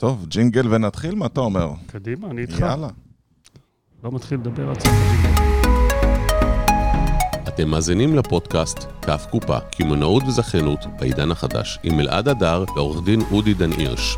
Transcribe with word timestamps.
טוב, 0.00 0.26
ג'ינגל 0.28 0.74
ונתחיל, 0.74 1.14
מה 1.14 1.26
אתה 1.26 1.40
אומר? 1.40 1.72
קדימה, 1.86 2.30
אני 2.30 2.42
איתך. 2.42 2.60
יאללה. 2.60 2.88
לא 4.04 4.12
מתחיל 4.12 4.40
לדבר 4.40 4.70
עד 4.70 4.80
סוף 4.80 4.92
הג'ינגל. 4.92 5.42
אתם 7.48 7.68
מאזינים 7.68 8.14
לפודקאסט 8.16 8.78
כף 9.02 9.26
קופה, 9.30 9.60
קמעונאות 9.60 10.22
וזכיינות 10.22 10.78
בעידן 10.98 11.30
החדש, 11.30 11.78
עם 11.82 12.00
אלעד 12.00 12.28
הדר 12.28 12.64
ועורך 12.76 13.04
דין 13.04 13.20
אודי 13.30 13.54
דן 13.54 13.72
הירש. 13.72 14.16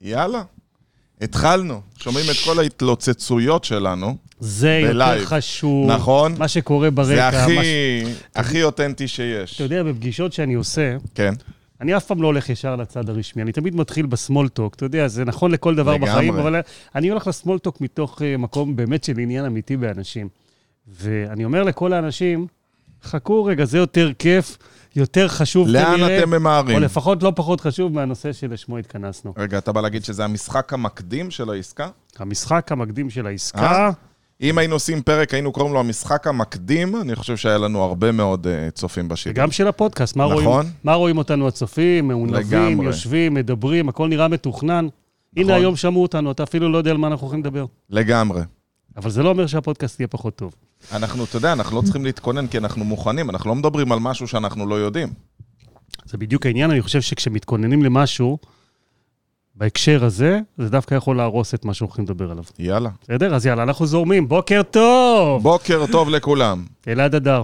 יאללה. 0.00 0.55
התחלנו. 1.20 1.80
שומעים 1.98 2.26
את 2.30 2.36
כל 2.44 2.58
ההתלוצצויות 2.58 3.64
שלנו. 3.64 4.16
זה 4.40 4.78
יותר 4.82 4.92
בלייב. 4.94 5.24
חשוב. 5.24 5.90
נכון. 5.90 6.34
מה 6.38 6.48
שקורה 6.48 6.90
ברקע. 6.90 7.06
זה 7.14 7.28
הכי, 7.28 7.54
מה 7.56 7.62
ש- 7.64 8.22
הכי 8.36 8.62
אותנטי 8.62 9.08
שיש. 9.08 9.54
אתה 9.54 9.62
יודע, 9.64 9.82
בפגישות 9.82 10.32
שאני 10.32 10.54
עושה, 10.54 10.96
כן. 11.14 11.34
אני 11.80 11.96
אף 11.96 12.04
פעם 12.04 12.22
לא 12.22 12.26
הולך 12.26 12.48
ישר 12.50 12.76
לצד 12.76 13.08
הרשמי, 13.08 13.42
אני 13.42 13.52
תמיד 13.52 13.76
מתחיל 13.76 14.06
בסמולטוק, 14.06 14.74
אתה 14.74 14.84
יודע, 14.84 15.08
זה 15.08 15.24
נכון 15.24 15.50
לכל 15.50 15.74
דבר 15.74 15.92
לגמרי. 15.94 16.10
בחיים, 16.10 16.34
אבל 16.34 16.60
אני 16.94 17.08
הולך 17.08 17.26
לסמולטוק 17.26 17.80
מתוך 17.80 18.22
אה, 18.22 18.36
מקום 18.36 18.76
באמת 18.76 19.04
של 19.04 19.18
עניין 19.18 19.44
אמיתי 19.44 19.76
באנשים. 19.76 20.28
ואני 21.00 21.44
אומר 21.44 21.62
לכל 21.62 21.92
האנשים, 21.92 22.46
חכו 23.04 23.44
רגע, 23.44 23.64
זה 23.64 23.78
יותר 23.78 24.12
כיף, 24.18 24.56
יותר 24.96 25.28
חשוב 25.28 25.68
לאן 25.68 25.96
כנראה, 25.96 26.18
אתם 26.18 26.30
ממהרים? 26.30 26.76
או 26.76 26.80
לפחות 26.80 27.22
לא 27.22 27.32
פחות 27.36 27.60
חשוב 27.60 27.92
מהנושא 27.92 28.32
שלשמו 28.32 28.78
התכנסנו. 28.78 29.34
רגע, 29.36 29.58
אתה 29.58 29.72
בא 29.72 29.80
להגיד 29.80 30.04
שזה 30.04 30.24
המשחק 30.24 30.72
המקדים 30.72 31.30
של 31.30 31.50
העסקה? 31.50 31.88
המשחק 32.18 32.72
המקדים 32.72 33.10
של 33.10 33.26
אה? 33.26 33.30
העסקה, 33.30 33.90
אם 34.40 34.58
היינו 34.58 34.74
עושים 34.74 35.02
פרק, 35.02 35.34
היינו 35.34 35.52
קוראים 35.52 35.74
לו 35.74 35.80
המשחק 35.80 36.26
המקדים, 36.26 36.96
אני 37.00 37.16
חושב 37.16 37.36
שהיה 37.36 37.58
לנו 37.58 37.82
הרבה 37.82 38.12
מאוד 38.12 38.46
uh, 38.46 38.70
צופים 38.70 39.08
בשידור. 39.08 39.42
וגם 39.42 39.50
של 39.50 39.68
הפודקאסט, 39.68 40.16
מה, 40.16 40.24
נכון. 40.24 40.44
רואים, 40.44 40.68
מה 40.84 40.94
רואים 40.94 41.18
אותנו 41.18 41.48
הצופים, 41.48 42.08
מעונבים. 42.08 42.82
יושבים, 42.82 43.34
מדברים, 43.34 43.88
הכל 43.88 44.08
נראה 44.08 44.28
מתוכנן. 44.28 44.84
נכון. 44.84 44.90
הנה 45.36 45.54
היום 45.54 45.76
שמעו 45.76 46.02
אותנו, 46.02 46.30
אתה 46.30 46.42
אפילו 46.42 46.72
לא 46.72 46.78
יודע 46.78 46.90
על 46.90 46.96
מה 46.96 47.06
אנחנו 47.06 47.26
הולכים 47.26 47.40
לדבר. 47.40 47.66
לגמרי. 47.90 48.42
אבל 48.96 49.10
זה 49.10 49.22
לא 49.22 49.28
אומר 49.28 49.46
שהפודקאסט 49.46 50.00
יהיה 50.00 50.08
פחות 50.08 50.36
טוב. 50.36 50.54
אנחנו, 50.92 51.24
אתה 51.24 51.36
יודע, 51.36 51.52
אנחנו 51.52 51.76
לא 51.76 51.82
צריכים 51.82 52.04
להתכונן 52.04 52.46
כי 52.46 52.58
אנחנו 52.58 52.84
מוכנים, 52.84 53.30
אנחנו 53.30 53.50
לא 53.50 53.56
מדברים 53.56 53.92
על 53.92 53.98
משהו 53.98 54.28
שאנחנו 54.28 54.66
לא 54.66 54.74
יודעים. 54.74 55.08
זה 56.04 56.18
בדיוק 56.18 56.46
העניין, 56.46 56.70
אני 56.70 56.82
חושב 56.82 57.00
שכשמתכוננים 57.00 57.82
למשהו, 57.82 58.38
בהקשר 59.54 60.04
הזה, 60.04 60.40
זה 60.58 60.68
דווקא 60.68 60.94
יכול 60.94 61.16
להרוס 61.16 61.54
את 61.54 61.64
מה 61.64 61.74
שאנחנו 61.74 61.86
הולכים 61.86 62.04
לדבר 62.04 62.30
עליו. 62.30 62.44
יאללה. 62.58 62.90
בסדר? 63.02 63.34
אז 63.34 63.46
יאללה, 63.46 63.62
אנחנו 63.62 63.86
זורמים. 63.86 64.28
בוקר 64.28 64.62
טוב! 64.62 65.42
בוקר 65.42 65.84
טוב 65.92 66.08
לכולם. 66.08 66.64
אלעד 66.88 67.14
אדר. 67.14 67.42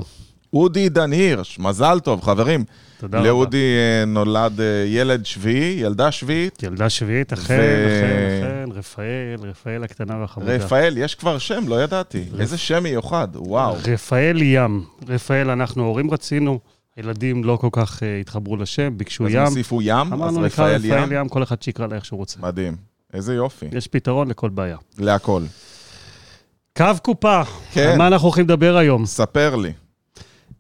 אודי 0.52 0.88
דן 0.88 1.12
הירש, 1.12 1.58
מזל 1.58 2.00
טוב, 2.00 2.22
חברים. 2.22 2.64
תודה 3.00 3.18
רבה. 3.18 3.28
לאודי 3.28 3.56
אה, 3.76 4.04
נולד 4.04 4.60
אה, 4.60 4.84
ילד 4.86 5.26
שביעי, 5.26 5.80
ילדה 5.80 6.10
שביעית. 6.10 6.62
ילדה 6.62 6.90
שביעית, 6.90 7.32
אכן, 7.32 7.58
ו- 7.60 7.86
אכן, 7.86 8.64
אכן, 8.66 8.78
רפאל, 8.78 9.36
רפאל 9.50 9.84
הקטנה 9.84 10.16
והחמודה. 10.20 10.52
רפאל, 10.56 10.94
יש 10.98 11.14
כבר 11.14 11.38
שם, 11.38 11.64
לא 11.68 11.82
ידעתי. 11.82 12.24
איזה 12.40 12.58
שם 12.58 12.82
מיוחד, 12.82 13.28
וואו. 13.34 13.76
רפאל 13.92 14.42
ים. 14.42 14.84
רפאל, 15.08 15.50
אנחנו 15.50 15.84
הורים 15.84 16.10
רצינו, 16.10 16.58
הילדים 16.96 17.44
לא 17.44 17.56
כל 17.56 17.68
כך 17.72 18.02
אה, 18.02 18.20
התחברו 18.20 18.56
לשם, 18.56 18.98
ביקשו 18.98 19.26
אז 19.26 19.30
ים. 19.30 19.38
הם 19.40 19.46
הוסיפו 19.46 19.82
ים, 19.82 19.90
אז 20.06 20.12
אמרנו, 20.12 20.40
נקרא 20.40 20.46
רפאל 20.66 20.76
רפאל 20.76 21.12
ים. 21.12 21.18
ים, 21.18 21.28
כל 21.28 21.42
אחד 21.42 21.62
שיקרא 21.62 21.86
לה 21.86 21.96
איך 21.96 22.04
שהוא 22.04 22.18
רוצה. 22.18 22.40
מדהים. 22.42 22.76
איזה 23.14 23.34
יופי. 23.34 23.66
יש 23.72 23.88
פתרון 23.88 24.28
לכל 24.28 24.48
בעיה. 24.48 24.76
להכל. 24.98 25.42
קו 26.76 26.84
קופה, 27.02 27.42
כן. 27.72 27.88
על 27.88 27.98
מה 27.98 28.06
אנחנו 28.06 28.26
הולכים 28.28 28.44
לדבר 28.44 28.76
היום? 28.76 29.06
ספר 29.06 29.56
לי. 29.56 29.72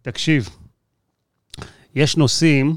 תקשיב, 0.02 0.48
יש 1.94 2.16
נושאים 2.16 2.76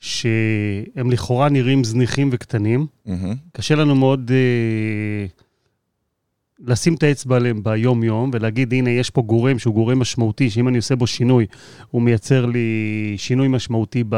שהם 0.00 1.10
לכאורה 1.10 1.48
נראים 1.48 1.84
זניחים 1.84 2.28
וקטנים, 2.32 2.86
מהמם. 3.06 3.34
קשה 3.52 3.74
לנו 3.74 3.94
מאוד 3.94 4.30
אה, 4.34 5.26
לשים 6.60 6.94
את 6.94 7.02
האצבע 7.02 7.36
עליהם 7.36 7.62
ביום-יום 7.62 8.30
ולהגיד, 8.32 8.72
הנה, 8.72 8.90
יש 8.90 9.10
פה 9.10 9.22
גורם 9.22 9.58
שהוא 9.58 9.74
גורם 9.74 9.98
משמעותי, 9.98 10.50
שאם 10.50 10.68
אני 10.68 10.76
עושה 10.76 10.96
בו 10.96 11.06
שינוי, 11.06 11.46
הוא 11.90 12.02
מייצר 12.02 12.46
לי 12.46 13.14
שינוי 13.16 13.48
משמעותי 13.48 14.04
ב, 14.08 14.16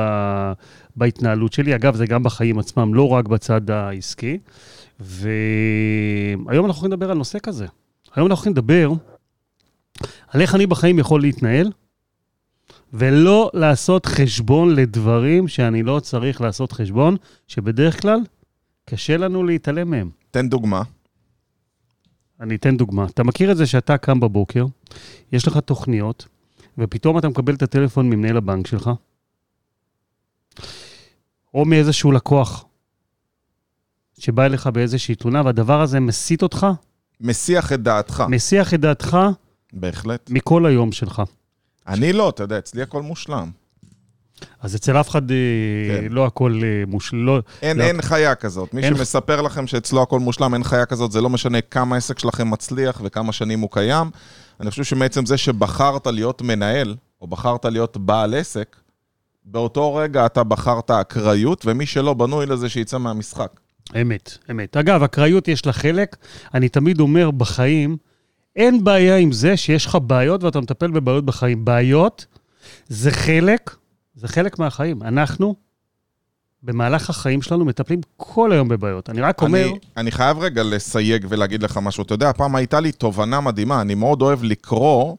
בהתנהלות 0.97 1.53
שלי. 1.53 1.75
אגב, 1.75 1.97
זה 1.97 2.07
גם 2.07 2.23
בחיים 2.23 2.59
עצמם, 2.59 2.95
לא 2.95 3.09
רק 3.09 3.29
בצד 3.29 3.71
העסקי. 3.71 4.39
והיום 5.01 6.67
אנחנו 6.67 6.67
הולכים 6.67 6.91
לדבר 6.93 7.11
על 7.11 7.17
נושא 7.17 7.39
כזה. 7.39 7.67
היום 8.15 8.27
אנחנו 8.27 8.45
הולכים 8.45 8.53
לדבר 8.53 8.93
על 10.29 10.41
איך 10.41 10.55
אני 10.55 10.67
בחיים 10.67 10.99
יכול 10.99 11.21
להתנהל, 11.21 11.71
ולא 12.93 13.51
לעשות 13.55 14.07
חשבון 14.07 14.75
לדברים 14.75 15.49
שאני 15.49 15.83
לא 15.83 16.01
צריך 16.01 16.41
לעשות 16.41 16.73
חשבון, 16.73 17.17
שבדרך 17.47 18.03
כלל 18.03 18.19
קשה 18.85 19.17
לנו 19.17 19.45
להתעלם 19.45 19.91
מהם. 19.91 20.11
תן 20.31 20.49
דוגמה. 20.49 20.83
אני 22.41 22.55
אתן 22.57 22.77
דוגמה. 22.77 23.05
אתה 23.05 23.25
מכיר 23.25 23.53
את 23.53 23.57
זה 23.57 23.67
שאתה 23.67 23.99
קם 23.99 24.21
בבוקר, 24.21 24.67
יש 25.33 25.47
לך 25.47 25.57
תוכניות, 25.57 26.29
ופתאום 26.79 27.19
אתה 27.19 27.29
מקבל 27.29 27.55
את 27.55 27.63
הטלפון 27.63 28.11
ממנהל 28.11 28.37
הבנק 28.37 28.67
שלך, 28.67 28.91
או 31.55 31.65
מאיזשהו 31.65 32.13
לקוח 32.13 32.65
שבא 34.19 34.47
אליך 34.47 34.67
באיזושהי 34.67 35.15
תלונה, 35.15 35.43
והדבר 35.45 35.81
הזה 35.81 36.01
מסיט 36.01 36.43
אותך, 36.43 36.67
מסיח 37.21 37.73
את 37.73 37.83
דעתך. 37.83 38.25
מסיח 38.29 38.75
את 38.75 38.81
דעתך 38.81 39.19
בהחלט. 39.73 40.31
מכל 40.31 40.67
היום 40.67 40.93
שלך. 40.93 41.23
אני 41.91 42.13
לא, 42.13 42.29
אתה 42.29 42.43
יודע, 42.43 42.59
אצלי 42.59 42.83
הכל 42.83 43.03
מושלם. 43.03 43.51
אז 44.61 44.77
אצל 44.77 44.97
אף 45.01 45.09
אחד 45.09 45.31
אה, 45.31 45.37
כן. 46.01 46.13
לא 46.13 46.27
הכל 46.27 46.61
אה, 46.63 46.83
מושלם. 46.87 47.27
לא, 47.27 47.41
אין, 47.63 47.79
לא. 47.79 47.83
אין 47.85 48.03
חיה 48.03 48.35
כזאת. 48.35 48.75
מי 48.75 48.83
אין- 48.83 48.97
שמספר 48.97 49.41
לכם 49.43 49.67
שאצלו 49.67 50.03
הכל 50.03 50.21
מושלם, 50.21 50.55
אין 50.55 50.65
חיה 50.65 50.87
כזאת, 50.87 51.13
זה 51.13 51.21
לא 51.21 51.29
משנה 51.31 51.61
כמה 51.61 51.95
העסק 51.95 52.19
שלכם 52.19 52.51
מצליח 52.51 53.01
וכמה 53.05 53.33
שנים 53.33 53.61
הוא 53.61 53.69
קיים. 53.73 54.11
אני 54.61 54.71
חושב 54.71 54.85
שמעצם 54.85 55.27
זה 55.27 55.37
שבחרת 55.37 56.07
להיות 56.07 56.43
מנהל, 56.43 56.97
או 57.21 57.27
בחרת 57.27 57.65
להיות 57.65 57.97
בעל 57.97 58.35
עסק, 58.35 58.77
באותו 59.45 59.95
רגע 59.95 60.27
אתה 60.27 60.45
בחרת 60.45 60.91
אקראיות, 60.91 61.63
ומי 61.67 61.87
שלא 61.87 62.15
בנוי 62.15 62.47
לזה 62.47 62.69
שיצא 62.69 62.99
מהמשחק. 62.99 63.51
אמת, 64.01 64.39
אמת. 64.51 64.77
אגב, 64.77 65.03
אקראיות 65.03 65.49
יש 65.49 65.67
לה 65.67 65.73
חלק. 65.73 66.17
אני 66.55 66.69
תמיד 66.69 67.01
אומר 67.01 67.31
בחיים, 67.31 67.97
אין 68.57 68.85
בעיה 68.85 69.17
עם 69.17 69.33
זה 69.33 69.57
שיש 69.57 69.87
לך 69.87 69.99
בעיות 70.03 70.45
ואתה 70.45 70.61
מטפל 70.61 70.91
בבעיות 70.91 71.25
בחיים. 71.25 71.65
בעיות 71.65 72.27
זה 72.89 73.11
חלק, 73.11 73.77
זה 74.15 74.29
חלק 74.29 74.59
מהחיים. 74.59 75.03
אנחנו, 75.03 75.55
במהלך 76.63 77.11
החיים 77.11 77.43
שלנו, 77.43 77.65
מטפלים 77.65 78.01
כל 78.17 78.53
היום 78.53 78.69
בבעיות. 78.69 79.11
אני 79.11 79.21
רק 79.21 79.43
אומר, 79.43 79.69
אני, 79.69 79.79
אני 79.97 80.11
חייב 80.11 80.39
רגע 80.39 80.63
לסייג 80.63 81.27
ולהגיד 81.29 81.63
לך 81.63 81.77
משהו. 81.77 82.03
אתה 82.03 82.15
יודע, 82.15 82.33
פעם 82.33 82.57
הייתה 82.57 82.81
לי 82.81 82.93
תובנה 82.93 83.41
מדהימה, 83.41 83.81
אני 83.81 83.95
מאוד 83.95 84.23
אוהב 84.23 84.45
לקרוא 84.45 85.17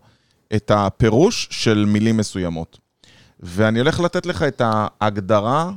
את 0.55 0.71
הפירוש 0.75 1.47
של 1.51 1.85
מילים 1.87 2.17
מסוימות. 2.17 2.79
ואני 3.39 3.79
הולך 3.79 3.99
לתת 3.99 4.25
לך 4.25 4.43
את 4.43 4.61
ההגדרה 4.65 5.71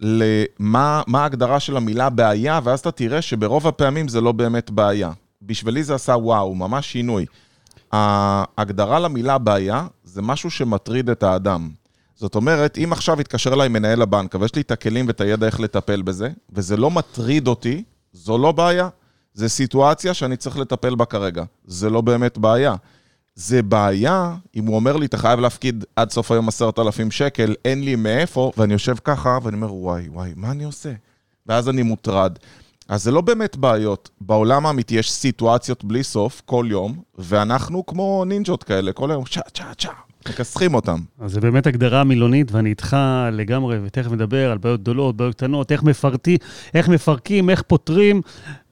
למה 0.00 1.02
מה 1.06 1.22
ההגדרה 1.22 1.60
של 1.60 1.76
המילה 1.76 2.10
בעיה, 2.10 2.60
ואז 2.64 2.80
אתה 2.80 2.90
תראה 2.90 3.22
שברוב 3.22 3.66
הפעמים 3.66 4.08
זה 4.08 4.20
לא 4.20 4.32
באמת 4.32 4.70
בעיה. 4.70 5.12
בשבילי 5.42 5.84
זה 5.84 5.94
עשה 5.94 6.12
וואו, 6.12 6.54
ממש 6.54 6.92
שינוי. 6.92 7.26
ההגדרה 7.92 8.98
למילה 8.98 9.38
בעיה 9.38 9.86
זה 10.04 10.22
משהו 10.22 10.50
שמטריד 10.50 11.10
את 11.10 11.22
האדם. 11.22 11.70
זאת 12.14 12.34
אומרת, 12.34 12.78
אם 12.78 12.92
עכשיו 12.92 13.20
יתקשר 13.20 13.52
אליי 13.52 13.68
מנהל 13.68 14.02
הבנק, 14.02 14.34
ויש 14.34 14.54
לי 14.54 14.60
את 14.60 14.70
הכלים 14.70 15.06
ואת 15.06 15.20
הידע 15.20 15.46
איך 15.46 15.60
לטפל 15.60 16.02
בזה, 16.02 16.30
וזה 16.52 16.76
לא 16.76 16.90
מטריד 16.90 17.48
אותי, 17.48 17.82
זו 18.12 18.38
לא 18.38 18.52
בעיה. 18.52 18.88
זה 19.34 19.48
סיטואציה 19.48 20.14
שאני 20.14 20.36
צריך 20.36 20.58
לטפל 20.58 20.94
בה 20.94 21.04
כרגע. 21.04 21.44
זה 21.64 21.90
לא 21.90 22.00
באמת 22.00 22.38
בעיה. 22.38 22.74
זה 23.34 23.62
בעיה 23.62 24.34
אם 24.56 24.66
הוא 24.66 24.76
אומר 24.76 24.96
לי, 24.96 25.06
אתה 25.06 25.18
חייב 25.18 25.40
להפקיד 25.40 25.84
עד 25.96 26.10
סוף 26.10 26.30
היום 26.30 26.48
עשרת 26.48 26.78
אלפים 26.78 27.10
שקל, 27.10 27.54
אין 27.64 27.84
לי 27.84 27.96
מאיפה, 27.96 28.52
ואני 28.56 28.72
יושב 28.72 28.96
ככה, 29.04 29.38
ואני 29.42 29.56
אומר, 29.56 29.74
וואי, 29.74 30.08
וואי, 30.08 30.32
מה 30.36 30.50
אני 30.50 30.64
עושה? 30.64 30.92
ואז 31.46 31.68
אני 31.68 31.82
מוטרד. 31.82 32.32
אז 32.90 33.02
זה 33.02 33.10
לא 33.10 33.20
באמת 33.20 33.56
בעיות. 33.56 34.10
בעולם 34.20 34.66
האמיתי 34.66 34.94
יש 34.94 35.12
סיטואציות 35.12 35.84
בלי 35.84 36.02
סוף, 36.02 36.42
כל 36.44 36.66
יום, 36.68 37.02
ואנחנו 37.18 37.86
כמו 37.86 38.24
נינג'ות 38.26 38.64
כאלה, 38.64 38.92
כל 38.92 39.10
היום, 39.10 39.24
צ'ה, 39.24 39.40
צ'ה, 39.54 39.74
צ'ה, 39.78 39.88
מכסחים 40.28 40.74
אותם. 40.74 40.98
אז 41.18 41.32
זה 41.32 41.40
באמת 41.40 41.66
הגדרה 41.66 42.04
מילונית, 42.04 42.52
ואני 42.52 42.70
איתך 42.70 42.96
לגמרי, 43.32 43.78
ותכף 43.84 44.12
נדבר 44.12 44.50
על 44.50 44.58
בעיות 44.58 44.80
גדולות, 44.80 45.16
בעיות 45.16 45.34
קטנות, 45.34 45.72
איך, 45.72 45.82
מפרטי, 45.82 46.38
איך 46.74 46.88
מפרקים, 46.88 47.50
איך 47.50 47.62
פותרים, 47.62 48.22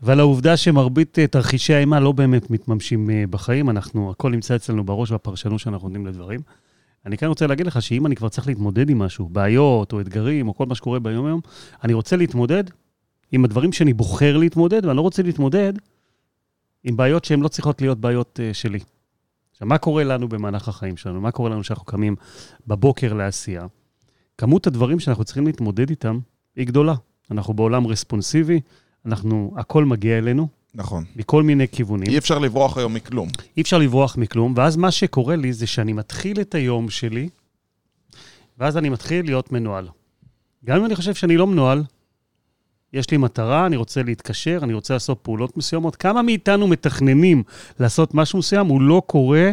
ועל 0.03 0.21
העובדה 0.21 0.56
שמרבית 0.56 1.19
אה, 1.19 1.26
תרחישי 1.26 1.75
האימה 1.75 2.00
לא 2.00 2.12
באמת 2.12 2.50
מתממשים 2.50 3.11
אה, 3.11 3.25
בחיים. 3.31 3.71
אנחנו, 3.71 4.11
הכל 4.11 4.31
נמצא 4.31 4.56
אצלנו 4.56 4.85
בראש 4.85 5.11
והפרשנות 5.11 5.61
שאנחנו 5.61 5.88
נותנים 5.88 6.06
לדברים. 6.06 6.41
אני 7.06 7.19
כן 7.19 7.26
רוצה 7.26 7.47
להגיד 7.47 7.67
לך 7.67 7.82
שאם 7.82 8.06
אני 8.06 8.17
כבר 8.17 8.29
צריך 8.29 8.47
להתמודד 8.47 8.91
עם 8.91 8.99
משהו, 8.99 9.29
בעיות 9.29 9.93
או 9.93 10.00
אתגרים 10.00 10.49
או 10.49 10.55
כל 10.55 10.67
מה 10.67 10.75
שקורה 10.75 10.99
ביום-יום, 10.99 11.41
אני 11.85 11.93
רוצה 11.93 12.17
להתמודד 12.17 12.64
עם 13.33 13.45
הדברים 13.45 13.73
שאני 13.73 13.93
בוחר 13.93 14.37
להתמודד, 14.37 14.85
ואני 14.87 14.97
לא 14.97 15.03
רוצה 15.03 15.23
להתמודד 15.23 15.73
עם 16.85 16.97
בעיות 16.97 17.25
שהן 17.25 17.41
לא 17.41 17.49
צריכות 17.49 17.81
להיות 17.81 17.99
בעיות 18.01 18.41
uh, 18.41 18.55
שלי. 18.55 18.79
עכשיו, 19.53 19.69
מה 19.69 19.79
קורה 19.79 20.05
לנו 20.05 20.29
במהלך 20.29 20.69
החיים 20.69 20.97
שלנו? 20.97 21.21
מה 21.21 21.31
קורה 21.31 21.51
לנו 21.51 21.61
כשאנחנו 21.61 21.85
קמים 21.85 22.17
בבוקר 22.67 23.13
לעשייה? 23.13 23.67
כמות 24.39 24.67
הדברים 24.67 25.01
שאנחנו 25.01 25.25
צריכים 25.25 25.47
להתמודד 25.47 25.91
איתם 25.91 26.19
היא 26.57 26.67
גדולה. 26.67 26.95
אנחנו 27.31 27.55
בעולם 27.55 27.87
רספונסיבי, 27.87 28.61
אנחנו, 29.07 29.55
הכל 29.57 29.85
מגיע 29.85 30.19
אלינו, 30.19 30.49
נכון. 30.75 31.05
מכל 31.17 31.43
מיני 31.43 31.69
כיוונים. 31.69 32.09
אי 32.09 32.19
אפשר 32.19 32.39
לברוח 32.39 32.79
היום 32.79 32.95
מכלום. 32.95 33.29
אי 33.57 33.63
אפשר 33.63 33.79
לברוח 33.79 34.17
מכלום, 34.17 34.55
ואז 34.57 34.77
מה 34.77 34.91
שקורה 34.91 35.37
לי 35.37 35.53
זה 35.53 35.67
שאני 35.67 35.93
מתחיל 35.93 36.41
את 36.41 36.55
היום 36.55 36.91
שלי, 36.91 37.29
ואז 38.59 38.77
אני 38.77 38.89
מתחיל 38.89 39.25
להיות 39.25 39.53
מנוהל. 39.53 39.89
גם 40.65 40.77
אם 40.77 40.85
אני 40.85 40.97
חושב 40.97 41.15
שאני 41.15 41.37
לא 41.37 41.47
מנוהל, 41.47 41.83
יש 42.93 43.11
לי 43.11 43.17
מטרה, 43.17 43.67
אני 43.67 43.76
רוצה 43.76 44.02
להתקשר, 44.02 44.58
אני 44.62 44.75
רוצה 44.75 44.94
לעשות 44.94 45.19
פעולות 45.23 45.56
מסוימות. 45.56 45.96
כמה 45.96 46.23
מאיתנו 46.23 46.69
מתכננים 46.69 47.43
לעשות 47.81 48.14
משהו 48.14 48.38
מסוים, 48.38 48.67
הוא 48.67 48.82
לא 48.82 49.02
קורה, 49.06 49.52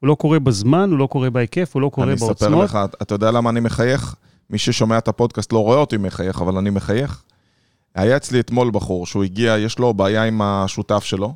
הוא 0.00 0.08
לא 0.08 0.14
קורה 0.14 0.38
בזמן, 0.38 0.90
הוא 0.90 0.98
לא 0.98 1.06
קורה 1.06 1.30
בהיקף, 1.30 1.70
הוא 1.74 1.82
לא 1.82 1.88
קורה 1.88 2.06
אני 2.06 2.16
בעוצמות. 2.16 2.64
אספר 2.64 2.64
לך, 2.64 2.78
אתה 3.02 3.14
יודע 3.14 3.30
למה 3.30 3.50
אני 3.50 3.60
מחייך? 3.60 4.14
מי 4.50 4.58
ששומע 4.58 4.98
את 4.98 5.08
הפודקאסט 5.08 5.52
לא 5.52 5.58
רואה 5.58 5.78
אותי 5.78 5.96
מחייך, 5.96 6.40
אבל 6.40 6.56
אני 6.56 6.70
מחייך. 6.70 7.22
היה 7.94 8.16
אצלי 8.16 8.40
אתמול 8.40 8.70
בחור 8.70 9.06
שהוא 9.06 9.24
הגיע, 9.24 9.58
יש 9.58 9.78
לו 9.78 9.94
בעיה 9.94 10.24
עם 10.24 10.42
השותף 10.42 11.04
שלו, 11.04 11.34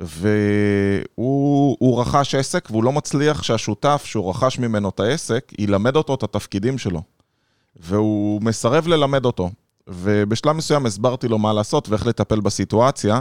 והוא 0.00 1.76
הוא 1.78 2.00
רכש 2.00 2.34
עסק, 2.34 2.68
והוא 2.70 2.84
לא 2.84 2.92
מצליח 2.92 3.42
שהשותף 3.42 4.02
שהוא 4.04 4.30
רכש 4.30 4.58
ממנו 4.58 4.88
את 4.88 5.00
העסק, 5.00 5.52
ילמד 5.58 5.96
אותו 5.96 6.14
את 6.14 6.22
התפקידים 6.22 6.78
שלו. 6.78 7.02
והוא 7.76 8.42
מסרב 8.42 8.86
ללמד 8.88 9.24
אותו. 9.24 9.50
ובשלב 9.94 10.52
מסוים 10.52 10.86
הסברתי 10.86 11.28
לו 11.28 11.38
מה 11.38 11.52
לעשות 11.52 11.88
ואיך 11.88 12.06
לטפל 12.06 12.40
בסיטואציה. 12.40 13.20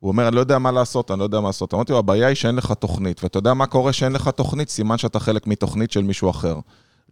הוא 0.00 0.08
אומר, 0.08 0.28
אני 0.28 0.36
לא 0.36 0.40
יודע 0.40 0.58
מה 0.58 0.72
לעשות, 0.72 1.10
אני 1.10 1.18
לא 1.18 1.24
יודע 1.24 1.40
מה 1.40 1.48
לעשות. 1.48 1.74
אמרתי 1.74 1.92
לו, 1.92 1.98
הבעיה 1.98 2.28
היא 2.28 2.34
שאין 2.34 2.56
לך 2.56 2.72
תוכנית, 2.72 3.24
ואתה 3.24 3.38
יודע 3.38 3.54
מה 3.54 3.66
קורה 3.66 3.92
שאין 3.92 4.12
לך 4.12 4.28
תוכנית? 4.28 4.68
סימן 4.68 4.98
שאתה 4.98 5.20
חלק 5.20 5.46
מתוכנית 5.46 5.90
של 5.90 6.02
מישהו 6.02 6.30
אחר. 6.30 6.56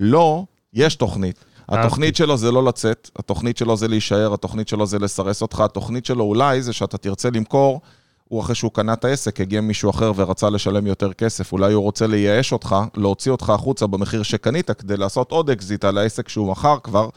לא, 0.01 0.45
יש 0.73 0.95
תוכנית. 0.97 1.45
התוכנית 1.69 2.17
שלו 2.17 2.37
זה 2.37 2.53
לא 2.53 2.65
לצאת, 2.65 3.11
התוכנית 3.17 3.57
שלו 3.57 3.77
זה 3.77 3.89
להישאר, 3.89 4.35
התוכנית 4.35 4.69
שלו 4.69 4.87
זה 4.87 4.99
לסרס 4.99 5.43
אותך, 5.43 5.61
התוכנית 5.61 6.07
שלו 6.07 6.25
אולי 6.25 6.63
זה 6.63 6.73
שאתה 6.73 6.99
תרצה 6.99 7.31
למכור, 7.31 7.81
הוא 8.29 8.41
אחרי 8.41 8.55
שהוא 8.55 8.71
קנה 8.73 8.93
את 8.93 9.05
העסק, 9.05 9.41
הגיע 9.41 9.61
מישהו 9.61 9.91
אחר 9.91 10.13
ורצה 10.17 10.51
לשלם 10.51 10.87
יותר 10.87 11.13
כסף, 11.13 11.53
אולי 11.53 11.73
הוא 11.73 11.83
רוצה 11.83 12.07
לייאש 12.07 12.53
אותך, 12.53 12.77
להוציא 12.97 13.33
אותך 13.33 13.51
החוצה 13.51 13.87
במחיר 13.87 14.23
שקנית, 14.23 14.71
כדי 14.71 14.97
לעשות 14.97 15.33
עוד 15.33 15.51
אקזיט 15.51 15.85
על 15.85 15.99
העסק 15.99 16.29
שהוא 16.29 16.51
מכר 16.51 16.77
כבר. 16.83 17.09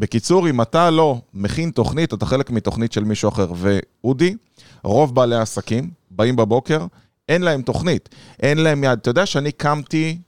בקיצור, 0.00 0.48
אם 0.48 0.62
אתה 0.62 0.90
לא 0.90 1.20
מכין 1.34 1.70
תוכנית, 1.70 2.14
אתה 2.14 2.26
חלק 2.26 2.50
מתוכנית 2.50 2.92
של 2.92 3.04
מישהו 3.04 3.28
אחר. 3.28 3.52
ואודי, 3.54 4.36
רוב 4.84 5.14
בעלי 5.14 5.36
העסקים 5.36 5.90
באים 6.10 6.36
בבוקר, 6.36 6.86
אין 7.28 7.42
להם 7.42 7.62
תוכנית, 7.62 8.08
אין 8.42 8.58
להם 8.58 8.84
יד. 8.84 8.98
אתה 8.98 9.10
יודע 9.10 9.26
שאני 9.26 9.52
קמתי 9.52 10.18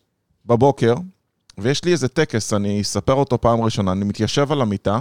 בבוקר, 0.46 0.94
ויש 1.58 1.84
לי 1.84 1.92
איזה 1.92 2.08
טקס, 2.08 2.52
אני 2.52 2.80
אספר 2.80 3.12
אותו 3.12 3.40
פעם 3.40 3.60
ראשונה, 3.60 3.92
אני 3.92 4.04
מתיישב 4.04 4.52
על 4.52 4.60
המיטה, 4.60 5.00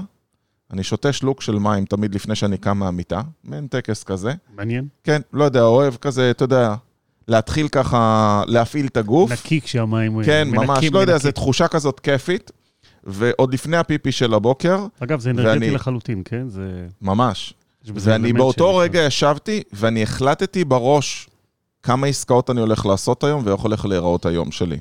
אני 0.74 0.84
שותה 0.84 1.14
שלוק 1.14 1.42
של 1.42 1.56
מים 1.60 1.86
תמיד 1.86 2.16
לפני 2.16 2.36
שאני 2.36 2.58
קם 2.58 2.78
מהמיטה, 2.78 3.22
מעין 3.44 3.68
טקס 3.68 4.04
כזה. 4.04 4.34
מעניין. 4.56 4.88
כן, 5.04 5.22
לא 5.34 5.44
יודע, 5.44 5.62
אוהב 5.62 5.96
כזה, 5.96 6.32
אתה 6.32 6.44
יודע, 6.44 6.76
להתחיל 7.28 7.68
ככה, 7.68 8.44
להפעיל 8.48 8.86
את 8.86 8.98
הגוף. 8.98 9.32
נקי 9.32 9.62
כשהמים 9.62 10.24
כן, 10.24 10.48
מנקים, 10.48 10.70
ממש, 10.70 10.86
לא 10.92 11.00
יודע, 11.00 11.14
מנקים. 11.14 11.30
זו 11.30 11.32
תחושה 11.32 11.68
כזאת 11.68 12.00
כיפית. 12.00 12.52
ועוד 13.04 13.54
לפני 13.54 13.78
הפיפי 13.78 14.12
של 14.12 14.34
הבוקר, 14.34 14.86
אגב, 15.00 15.20
זה 15.20 15.30
אנרגטי 15.30 15.50
ואני- 15.60 15.72
לחלוטין, 15.72 16.22
כן? 16.26 16.50
זה... 16.50 16.88
ממש. 17.02 17.54
ואני 17.96 18.34
באותו 18.34 18.72
של- 18.74 18.80
רגע 18.80 19.00
ישבתי, 19.02 19.64
ואני 19.74 20.04
החלטתי 20.04 20.66
בראש 20.66 21.28
כמה 21.84 22.08
עסקאות 22.08 22.50
אני 22.50 22.60
הולך 22.62 22.86
לעשות 22.86 23.24
היום, 23.24 23.42
ואיך 23.46 23.62
הולך 23.62 23.86
להיראות 23.86 24.26
היום 24.26 24.52
שלי. 24.52 24.78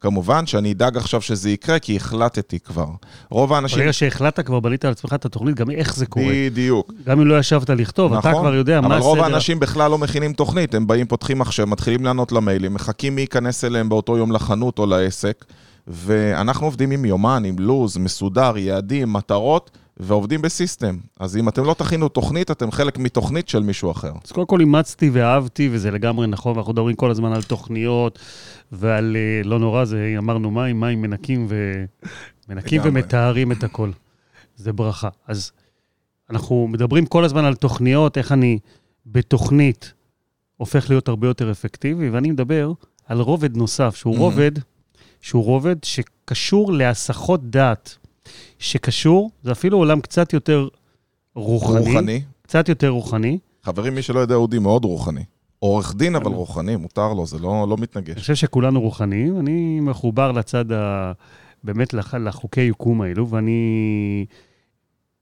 כמובן 0.00 0.46
שאני 0.46 0.72
אדאג 0.72 0.96
עכשיו 0.96 1.20
שזה 1.20 1.50
יקרה, 1.50 1.78
כי 1.78 1.96
החלטתי 1.96 2.58
כבר. 2.60 2.86
רוב 3.30 3.52
האנשים... 3.52 3.78
ברגע 3.78 3.92
שהחלטת 3.92 4.46
כבר, 4.46 4.60
בנית 4.60 4.84
על 4.84 4.90
עצמך 4.90 5.12
את 5.14 5.24
התוכנית, 5.24 5.56
גם 5.56 5.70
איך 5.70 5.96
זה 5.96 6.06
קורה. 6.06 6.26
בדיוק. 6.46 6.92
גם 7.06 7.20
אם 7.20 7.26
לא 7.26 7.38
ישבת 7.38 7.70
לכתוב, 7.70 8.12
אתה 8.14 8.32
כבר 8.32 8.54
יודע 8.54 8.80
מה 8.80 8.88
נכון. 8.88 8.92
אבל 8.98 9.06
רוב 9.06 9.18
הסדר. 9.18 9.32
האנשים 9.32 9.60
בכלל 9.60 9.90
לא 9.90 9.98
מכינים 9.98 10.32
תוכנית, 10.32 10.74
הם 10.74 10.86
באים, 10.86 11.06
פותחים 11.06 11.38
מחשב, 11.38 11.64
מתחילים 11.64 12.04
לענות 12.04 12.32
למיילים, 12.32 12.74
מחכים 12.74 13.14
מי 13.14 13.20
ייכנס 13.20 13.64
אליהם 13.64 13.88
באותו 13.88 14.16
יום 14.16 14.32
לחנות 14.32 14.78
או 14.78 14.86
לעסק, 14.86 15.44
ואנחנו 15.92 16.66
עובדים 16.66 16.90
עם 16.90 17.04
יומן, 17.04 17.42
עם 17.46 17.58
לו"ז, 17.58 17.96
מסודר, 17.96 18.58
יעדים, 18.58 19.12
מטרות, 19.12 19.70
ועובדים 19.96 20.42
בסיסטם. 20.42 20.98
אז 21.20 21.36
אם 21.36 21.48
אתם 21.48 21.64
לא 21.64 21.74
תכינו 21.74 22.08
תוכנית, 22.08 22.50
אתם 22.50 22.70
חלק 22.70 22.98
מתוכנית 22.98 23.48
של 23.48 23.62
מישהו 23.62 23.90
אחר. 23.90 24.12
אז 24.24 24.32
קודם 24.32 24.46
כל 24.46 24.60
אימצתי 24.60 25.10
ואהבתי, 25.10 25.68
וזה 25.72 25.90
לגמרי 25.90 26.26
נכון, 26.26 26.52
ואנחנו 26.56 26.72
מדברים 26.72 26.96
כל 26.96 27.10
הזמן 27.10 27.32
על 27.32 27.42
תוכניות 27.42 28.18
ועל, 28.72 29.16
אה, 29.16 29.48
לא 29.48 29.58
נורא, 29.58 29.84
זה 29.84 30.14
אמרנו 30.18 30.50
מים, 30.50 30.80
מים 30.80 31.02
מנקים 31.02 31.46
ו... 31.48 31.84
מנקים. 32.48 32.80
ומטהרים 32.84 33.52
את 33.52 33.64
הכל. 33.64 33.90
זה 34.56 34.72
ברכה. 34.72 35.08
אז 35.28 35.52
אנחנו 36.30 36.68
מדברים 36.68 37.06
כל 37.06 37.24
הזמן 37.24 37.44
על 37.44 37.54
תוכניות, 37.54 38.18
איך 38.18 38.32
אני 38.32 38.58
בתוכנית 39.06 39.92
הופך 40.56 40.90
להיות 40.90 41.08
הרבה 41.08 41.26
יותר 41.26 41.50
אפקטיבי, 41.50 42.10
ואני 42.10 42.30
מדבר 42.30 42.72
על 43.06 43.20
רובד 43.20 43.56
נוסף, 43.56 43.96
שהוא 43.96 44.14
Mhm. 44.14 44.18
רובד, 44.18 44.52
שהוא 45.20 45.44
רובד 45.44 45.84
שקשור 45.84 46.72
להסחות 46.72 47.50
דעת, 47.50 47.96
שקשור, 48.58 49.30
זה 49.42 49.52
אפילו 49.52 49.78
עולם 49.78 50.00
קצת 50.00 50.32
יותר 50.32 50.68
רוחני, 51.34 51.78
רוחני. 51.78 52.22
קצת 52.42 52.68
יותר 52.68 52.88
רוחני. 52.88 53.38
חברים, 53.62 53.94
מי 53.94 54.02
שלא 54.02 54.20
יודע, 54.20 54.34
אודי 54.34 54.58
מאוד 54.58 54.84
רוחני. 54.84 55.24
עורך 55.58 55.94
דין, 55.96 56.16
אבל 56.16 56.32
רוחני, 56.32 56.76
מותר 56.76 57.12
לו, 57.12 57.26
זה 57.26 57.38
לא, 57.38 57.68
לא 57.68 57.74
אני 57.74 57.82
מתנגש. 57.82 58.18
חושב 58.18 58.34
שכולנו 58.34 58.80
רוחניים, 58.80 59.40
אני 59.40 59.80
מחובר 59.80 60.32
לצד 60.32 60.72
ה... 60.72 61.12
באמת 61.64 61.94
לח... 61.94 62.14
לחוקי 62.14 62.60
יקום 62.60 63.02
האלו, 63.02 63.28
ואני... 63.28 64.26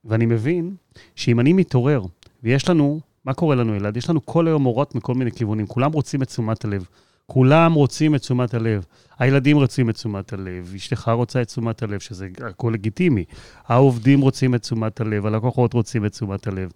ואני 0.04 0.26
מבין 0.26 0.74
שאם 1.14 1.40
אני 1.40 1.52
מתעורר, 1.52 2.02
ויש 2.42 2.68
לנו, 2.68 3.00
מה 3.24 3.34
קורה 3.34 3.56
לנו, 3.56 3.76
אלעד? 3.76 3.96
יש 3.96 4.10
לנו 4.10 4.26
כל 4.26 4.46
היום 4.48 4.66
אורות 4.66 4.94
מכל 4.94 5.14
מיני 5.14 5.32
כיוונים, 5.32 5.66
כולם 5.66 5.92
רוצים 5.92 6.22
את 6.22 6.28
תשומת 6.28 6.64
הלב. 6.64 6.86
כולם 7.32 7.72
רוצים 7.72 8.14
את 8.14 8.20
תשומת 8.20 8.54
הלב. 8.54 8.84
הילדים 9.18 9.56
רוצים 9.56 9.90
את 9.90 9.94
תשומת 9.94 10.32
הלב, 10.32 10.72
אשתך 10.76 11.10
רוצה 11.14 11.42
את 11.42 11.46
תשומת 11.46 11.82
הלב, 11.82 12.00
שזה 12.00 12.28
הכל 12.46 12.70
לגיטימי. 12.74 13.24
העובדים 13.66 14.20
רוצים 14.20 14.54
את 14.54 14.62
תשומת 14.62 15.00
הלב, 15.00 15.26
הלקוחות 15.26 15.74
רוצים 15.74 16.06
את 16.06 16.12
תשומת 16.12 16.46
הלב. 16.46 16.70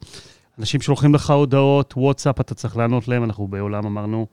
אנשים 0.59 0.81
שולחים 0.81 1.15
לך 1.15 1.31
הודעות, 1.31 1.95
וואטסאפ, 1.97 2.41
אתה 2.41 2.55
צריך 2.55 2.77
לענות 2.77 3.09
להם, 3.09 3.25
אנחנו 3.25 3.49
בעולם 3.49 3.87
אמרנו, 3.87 4.27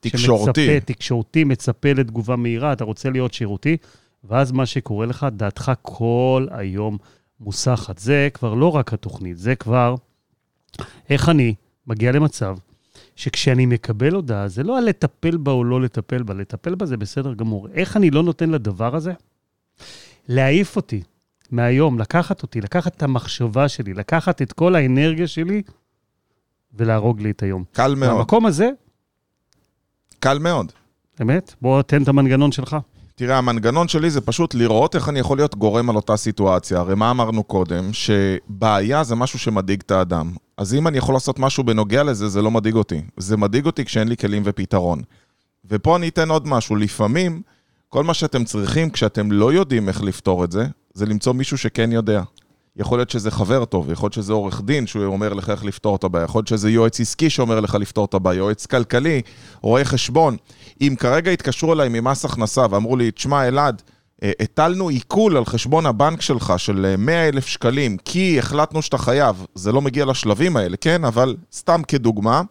תקשורתי. 0.00 0.66
שמצפה, 0.66 0.86
תקשורתי, 0.92 1.44
מצפה 1.44 1.92
לתגובה 1.92 2.36
מהירה, 2.36 2.72
אתה 2.72 2.84
רוצה 2.84 3.10
להיות 3.10 3.34
שירותי, 3.34 3.76
ואז 4.24 4.52
מה 4.52 4.66
שקורה 4.66 5.06
לך, 5.06 5.26
דעתך 5.32 5.72
כל 5.82 6.46
היום 6.50 6.98
מוסחת. 7.40 7.98
זה 7.98 8.28
כבר 8.34 8.54
לא 8.54 8.76
רק 8.76 8.92
התוכנית, 8.92 9.38
זה 9.38 9.54
כבר 9.54 9.94
איך 11.10 11.28
אני 11.28 11.54
מגיע 11.86 12.12
למצב 12.12 12.56
שכשאני 13.16 13.66
מקבל 13.66 14.14
הודעה, 14.14 14.48
זה 14.48 14.62
לא 14.62 14.78
הלטפל 14.78 15.36
בה 15.36 15.52
או 15.52 15.64
לא 15.64 15.80
לטפל 15.80 16.22
בה, 16.22 16.34
לטפל 16.34 16.74
בה 16.74 16.86
זה 16.86 16.96
בסדר 16.96 17.34
גמור. 17.34 17.68
איך 17.74 17.96
אני 17.96 18.10
לא 18.10 18.22
נותן 18.22 18.50
לדבר 18.50 18.96
הזה 18.96 19.12
להעיף 20.28 20.76
אותי 20.76 21.02
מהיום, 21.50 21.98
לקחת 21.98 22.42
אותי, 22.42 22.60
לקחת 22.60 22.96
את 22.96 23.02
המחשבה 23.02 23.68
שלי, 23.68 23.94
לקחת 23.94 24.42
את 24.42 24.52
כל 24.52 24.74
האנרגיה 24.74 25.26
שלי 25.26 25.62
ולהרוג 26.74 27.20
לי 27.20 27.30
את 27.30 27.42
היום. 27.42 27.64
קל 27.72 27.94
מאוד, 27.94 28.14
מהמקום 28.14 28.46
הזה, 28.46 28.70
קל 30.20 30.38
מאוד. 30.38 30.72
אמת? 31.22 31.54
בוא 31.60 31.82
תן 31.82 32.02
את 32.02 32.08
המנגנון 32.08 32.52
שלך. 32.52 32.76
תראה, 33.14 33.38
המנגנון 33.38 33.88
שלי 33.88 34.10
זה 34.10 34.20
פשוט 34.20 34.54
לראות 34.54 34.94
איך 34.94 35.08
אני 35.08 35.20
יכול 35.20 35.38
להיות 35.38 35.54
גורם 35.54 35.90
על 35.90 35.96
אותה 35.96 36.16
סיטואציה. 36.16 36.78
הרי 36.78 36.94
מה 36.94 37.10
אמרנו 37.10 37.44
קודם? 37.44 37.90
שבעיה 37.92 39.04
זה 39.04 39.14
משהו 39.14 39.38
שמדאיג 39.38 39.82
את 39.86 39.90
האדם. 39.90 40.32
אז 40.56 40.74
אם 40.74 40.88
אני 40.88 40.98
יכול 40.98 41.14
לעשות 41.14 41.38
משהו 41.38 41.64
בנוגע 41.64 42.02
לזה, 42.02 42.28
זה 42.28 42.42
לא 42.42 42.50
מדאיג 42.50 42.74
אותי. 42.74 43.00
זה 43.16 43.36
מדאיג 43.36 43.66
אותי 43.66 43.84
כשאין 43.84 44.08
לי 44.08 44.16
כלים 44.16 44.42
ופתרון. 44.46 45.02
ופה 45.70 45.96
אני 45.96 46.08
אתן 46.08 46.30
עוד 46.30 46.48
משהו. 46.48 46.76
לפעמים, 46.76 47.42
כל 47.88 48.04
מה 48.04 48.14
שאתם 48.14 48.44
צריכים 48.44 48.90
כשאתם 48.90 49.32
לא 49.32 49.52
יודעים 49.52 49.88
איך 49.88 50.02
לפתור 50.02 50.44
את 50.44 50.52
זה, 50.52 50.66
זה 50.94 51.06
למצוא 51.06 51.32
מישהו 51.32 51.58
שכן 51.58 51.92
יודע. 51.92 52.22
יכול 52.76 52.98
להיות 52.98 53.10
שזה 53.10 53.30
חבר 53.30 53.64
טוב, 53.64 53.90
יכול 53.90 54.06
להיות 54.06 54.12
שזה 54.12 54.32
עורך 54.32 54.60
דין 54.64 54.86
שהוא 54.86 55.04
אומר 55.04 55.32
לך 55.32 55.50
איך 55.50 55.64
לפתור 55.64 55.96
את 55.96 56.04
הבעיה, 56.04 56.24
יכול 56.24 56.38
להיות 56.38 56.48
שזה 56.48 56.70
יועץ 56.70 57.00
עסקי 57.00 57.30
שאומר 57.30 57.60
לך 57.60 57.74
לפתור 57.74 58.04
את 58.04 58.14
הבעיה, 58.14 58.38
יועץ 58.38 58.66
כלכלי, 58.66 59.22
רואה 59.60 59.84
חשבון. 59.84 60.36
אם 60.80 60.94
כרגע 60.98 61.30
התקשרו 61.30 61.72
אליי 61.72 61.88
ממס 61.88 62.24
הכנסה 62.24 62.66
ואמרו 62.70 62.96
לי, 62.96 63.10
תשמע, 63.10 63.48
אלעד, 63.48 63.82
אה, 64.22 64.32
הטלנו 64.40 64.88
עיכול 64.88 65.36
על 65.36 65.44
חשבון 65.44 65.86
הבנק 65.86 66.20
שלך 66.20 66.54
של 66.56 66.94
100 66.98 67.28
אלף 67.28 67.46
שקלים, 67.46 67.96
כי 68.04 68.38
החלטנו 68.38 68.82
שאתה 68.82 68.98
חייב, 68.98 69.46
זה 69.54 69.72
לא 69.72 69.80
מגיע 69.80 70.04
לשלבים 70.04 70.56
האלה, 70.56 70.76
כן? 70.76 71.04
אבל 71.04 71.36
סתם 71.52 71.82
כדוגמה, 71.88 72.42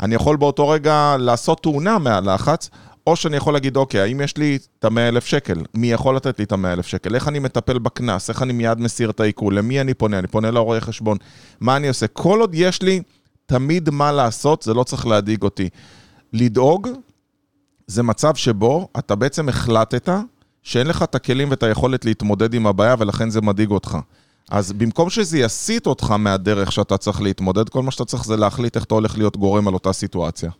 אני 0.00 0.14
יכול 0.14 0.36
באותו 0.36 0.68
רגע 0.68 1.16
לעשות 1.18 1.62
תאונה 1.62 1.98
מהלחץ, 1.98 2.70
או 3.10 3.16
שאני 3.16 3.36
יכול 3.36 3.52
להגיד, 3.52 3.76
אוקיי, 3.76 4.00
האם 4.00 4.20
יש 4.20 4.36
לי 4.36 4.58
את 4.78 4.84
ה-100 4.84 4.98
אלף 5.00 5.26
שקל? 5.26 5.62
מי 5.74 5.92
יכול 5.92 6.16
לתת 6.16 6.38
לי 6.38 6.44
את 6.44 6.52
ה-100 6.52 6.66
אלף 6.66 6.86
שקל? 6.86 7.14
איך 7.14 7.28
אני 7.28 7.38
מטפל 7.38 7.78
בקנס? 7.78 8.30
איך 8.30 8.42
אני 8.42 8.52
מיד 8.52 8.80
מסיר 8.80 9.10
את 9.10 9.20
העיקול? 9.20 9.58
למי 9.58 9.80
אני 9.80 9.94
פונה? 9.94 10.18
אני 10.18 10.26
פונה 10.26 10.50
לרואה 10.50 10.80
חשבון. 10.80 11.16
מה 11.60 11.76
אני 11.76 11.88
עושה? 11.88 12.06
כל 12.06 12.40
עוד 12.40 12.54
יש 12.54 12.82
לי 12.82 13.02
תמיד 13.46 13.90
מה 13.90 14.12
לעשות, 14.12 14.62
זה 14.62 14.74
לא 14.74 14.84
צריך 14.84 15.06
להדאיג 15.06 15.42
אותי. 15.42 15.68
לדאוג 16.32 16.88
זה 17.86 18.02
מצב 18.02 18.34
שבו 18.34 18.88
אתה 18.98 19.14
בעצם 19.14 19.48
החלטת 19.48 20.08
שאין 20.62 20.86
לך 20.86 21.02
את 21.02 21.14
הכלים 21.14 21.50
ואת 21.50 21.62
היכולת 21.62 22.04
להתמודד 22.04 22.54
עם 22.54 22.66
הבעיה, 22.66 22.94
ולכן 22.98 23.30
זה 23.30 23.40
מדאיג 23.40 23.70
אותך. 23.70 23.98
אז 24.50 24.72
במקום 24.72 25.10
שזה 25.10 25.38
יסיט 25.38 25.86
אותך 25.86 26.10
מהדרך 26.10 26.72
שאתה 26.72 26.96
צריך 26.96 27.20
להתמודד, 27.20 27.68
כל 27.68 27.82
מה 27.82 27.90
שאתה 27.90 28.04
צריך 28.04 28.24
זה 28.24 28.36
להחליט 28.36 28.76
איך 28.76 28.84
אתה 28.84 28.94
הולך 28.94 29.18
להיות 29.18 29.36
גורם 29.36 29.68
על 29.68 29.74
אותה 29.74 29.92
סיטואציה. 29.92 30.50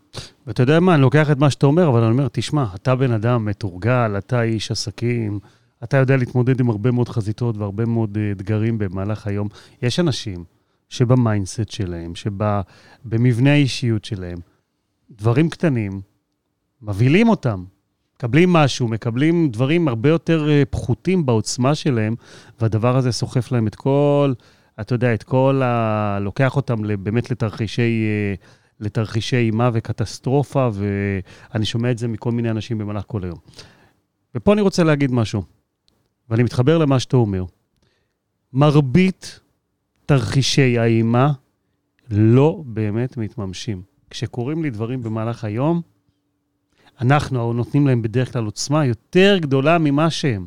ואתה 0.47 0.63
יודע 0.63 0.81
מה, 0.81 0.95
אני 0.95 1.03
לוקח 1.03 1.31
את 1.31 1.39
מה 1.39 1.51
שאתה 1.51 1.67
אומר, 1.67 1.89
אבל 1.89 2.03
אני 2.03 2.11
אומר, 2.11 2.29
תשמע, 2.33 2.67
אתה 2.75 2.97
בן 2.97 3.13
אדם 3.13 3.45
מתורגל, 3.45 4.15
אתה 4.19 4.43
איש 4.43 4.71
עסקים, 4.71 5.39
אתה 5.85 5.97
יודע 5.97 6.17
להתמודד 6.17 6.61
עם 6.61 6.71
הרבה 6.71 6.91
מאוד 6.91 7.09
חזיתות 7.09 7.57
והרבה 7.57 7.85
מאוד 7.85 8.19
אה, 8.19 8.33
אתגרים 8.33 8.79
במהלך 8.79 9.27
היום. 9.27 9.49
יש 9.83 10.01
אנשים 10.01 10.45
שב 10.89 11.13
mindset 11.13 11.71
שלהם, 11.71 12.13
שבמבנה 12.15 13.53
האישיות 13.53 14.05
שלהם, 14.05 14.39
דברים 15.11 15.51
קטנים, 15.51 16.01
מבהילים 16.83 17.29
אותם. 17.29 17.65
מקבלים 18.19 18.53
משהו, 18.53 18.89
מקבלים 18.89 19.49
דברים 19.51 19.89
הרבה 19.89 20.09
יותר 20.09 20.49
אה, 20.51 20.63
פחותים 20.71 21.27
בעוצמה 21.27 21.75
שלהם, 21.75 22.15
והדבר 22.61 22.97
הזה 22.97 23.13
סוחף 23.13 23.53
להם 23.53 23.67
את 23.67 23.75
כל, 23.75 24.33
אתה 24.81 24.95
יודע, 24.95 25.15
את 25.15 25.23
כל 25.23 25.63
ה... 25.65 26.19
לוקח 26.21 26.57
אותם 26.57 27.03
באמת 27.05 27.31
לתרחישי, 27.31 28.07
אה, 28.07 28.35
לתרחישי 28.81 29.37
אימה 29.37 29.71
וקטסטרופה, 29.73 30.69
ואני 30.73 31.65
שומע 31.65 31.91
את 31.91 31.99
זה 31.99 32.09
מכל 32.09 32.33
מיני 32.33 32.51
אנשים 32.51 32.79
במהלך 32.79 33.05
כל 33.07 33.25
היום. 33.25 33.39
ופה 34.35 34.53
אני 34.53 34.61
רוצה 34.61 34.85
להגיד 34.85 35.13
משהו, 35.13 35.43
ואני 36.31 36.43
מתחבר 36.43 36.79
למה 36.79 37.01
שאתה 37.01 37.17
אומר. 37.17 37.45
מרבית 38.53 39.41
תרחישי 40.07 40.79
האימה 40.79 41.33
לא 42.11 42.63
באמת 42.67 43.17
מתממשים. 43.17 43.83
כשקורים 44.11 44.63
לי 44.63 44.71
דברים 44.71 45.03
במהלך 45.03 45.45
היום, 45.45 45.83
אנחנו 47.01 47.53
נותנים 47.53 47.87
להם 47.87 48.03
בדרך 48.03 48.33
כלל 48.33 48.45
עוצמה 48.45 48.87
יותר 48.87 49.39
גדולה 49.41 49.79
ממה 49.79 50.11
שהם. 50.11 50.47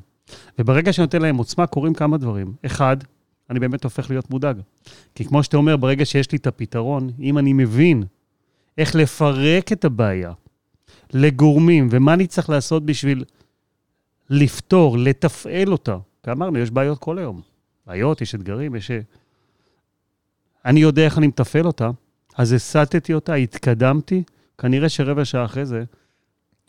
וברגע 0.59 0.93
שאני 0.93 1.05
נותן 1.05 1.21
להם 1.21 1.37
עוצמה, 1.37 1.67
קורים 1.67 1.93
כמה 1.93 2.17
דברים. 2.17 2.53
אחד, 2.65 2.97
אני 3.49 3.59
באמת 3.59 3.83
הופך 3.83 4.09
להיות 4.09 4.29
מודאג. 4.29 4.57
כי 5.15 5.25
כמו 5.25 5.43
שאתה 5.43 5.57
אומר, 5.57 5.77
ברגע 5.77 6.05
שיש 6.05 6.31
לי 6.31 6.37
את 6.37 6.47
הפתרון, 6.47 7.09
אם 7.19 7.37
אני 7.37 7.53
מבין 7.53 8.03
איך 8.77 8.95
לפרק 8.95 9.71
את 9.71 9.85
הבעיה 9.85 10.31
לגורמים, 11.13 11.87
ומה 11.91 12.13
אני 12.13 12.27
צריך 12.27 12.49
לעשות 12.49 12.85
בשביל 12.85 13.23
לפתור, 14.29 14.97
לתפעל 14.97 15.71
אותה. 15.71 15.97
כי 16.23 16.31
אמרנו, 16.31 16.59
יש 16.59 16.71
בעיות 16.71 16.99
כל 16.99 17.17
היום. 17.17 17.41
בעיות, 17.87 18.21
יש 18.21 18.35
אתגרים, 18.35 18.75
יש... 18.75 18.91
אני 20.65 20.79
יודע 20.79 21.05
איך 21.05 21.17
אני 21.17 21.27
מתפעל 21.27 21.65
אותה, 21.65 21.89
אז 22.37 22.53
הסטתי 22.53 23.13
אותה, 23.13 23.33
התקדמתי, 23.33 24.23
כנראה 24.57 24.89
שרבע 24.89 25.25
שעה 25.25 25.45
אחרי 25.45 25.65
זה, 25.65 25.83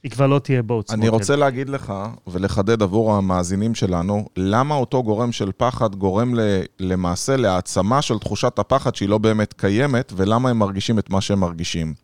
היא 0.02 0.10
כבר 0.10 0.26
לא 0.26 0.38
תהיה 0.38 0.62
בעוצמות. 0.62 1.00
אני 1.00 1.08
רוצה 1.08 1.36
להגיד 1.36 1.68
לך, 1.68 1.92
ולחדד 2.26 2.82
עבור 2.82 3.14
המאזינים 3.14 3.74
שלנו, 3.74 4.26
למה 4.36 4.74
אותו 4.74 5.02
גורם 5.02 5.32
של 5.32 5.50
פחד 5.56 5.94
גורם 5.94 6.34
למעשה 6.80 7.36
להעצמה 7.36 8.02
של 8.02 8.18
תחושת 8.18 8.58
הפחד 8.58 8.94
שהיא 8.94 9.08
לא 9.08 9.18
באמת 9.18 9.52
קיימת, 9.52 10.12
ולמה 10.16 10.50
הם 10.50 10.58
מרגישים 10.58 10.98
את 10.98 11.10
מה 11.10 11.20
שהם 11.20 11.40
מרגישים. 11.40 11.94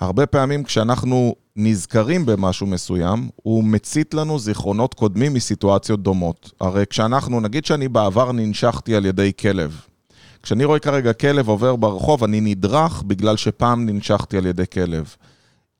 הרבה 0.00 0.26
פעמים 0.26 0.64
כשאנחנו 0.64 1.34
נזכרים 1.56 2.26
במשהו 2.26 2.66
מסוים, 2.66 3.28
הוא 3.36 3.64
מצית 3.64 4.14
לנו 4.14 4.38
זיכרונות 4.38 4.94
קודמים 4.94 5.34
מסיטואציות 5.34 6.02
דומות. 6.02 6.52
הרי 6.60 6.84
כשאנחנו, 6.90 7.40
נגיד 7.40 7.64
שאני 7.64 7.88
בעבר 7.88 8.32
ננשכתי 8.32 8.94
על 8.94 9.06
ידי 9.06 9.32
כלב. 9.40 9.80
כשאני 10.42 10.64
רואה 10.64 10.78
כרגע 10.78 11.12
כלב 11.12 11.48
עובר 11.48 11.76
ברחוב, 11.76 12.24
אני 12.24 12.40
נדרך 12.40 13.02
בגלל 13.06 13.36
שפעם 13.36 13.86
ננשכתי 13.86 14.38
על 14.38 14.46
ידי 14.46 14.64
כלב. 14.72 15.14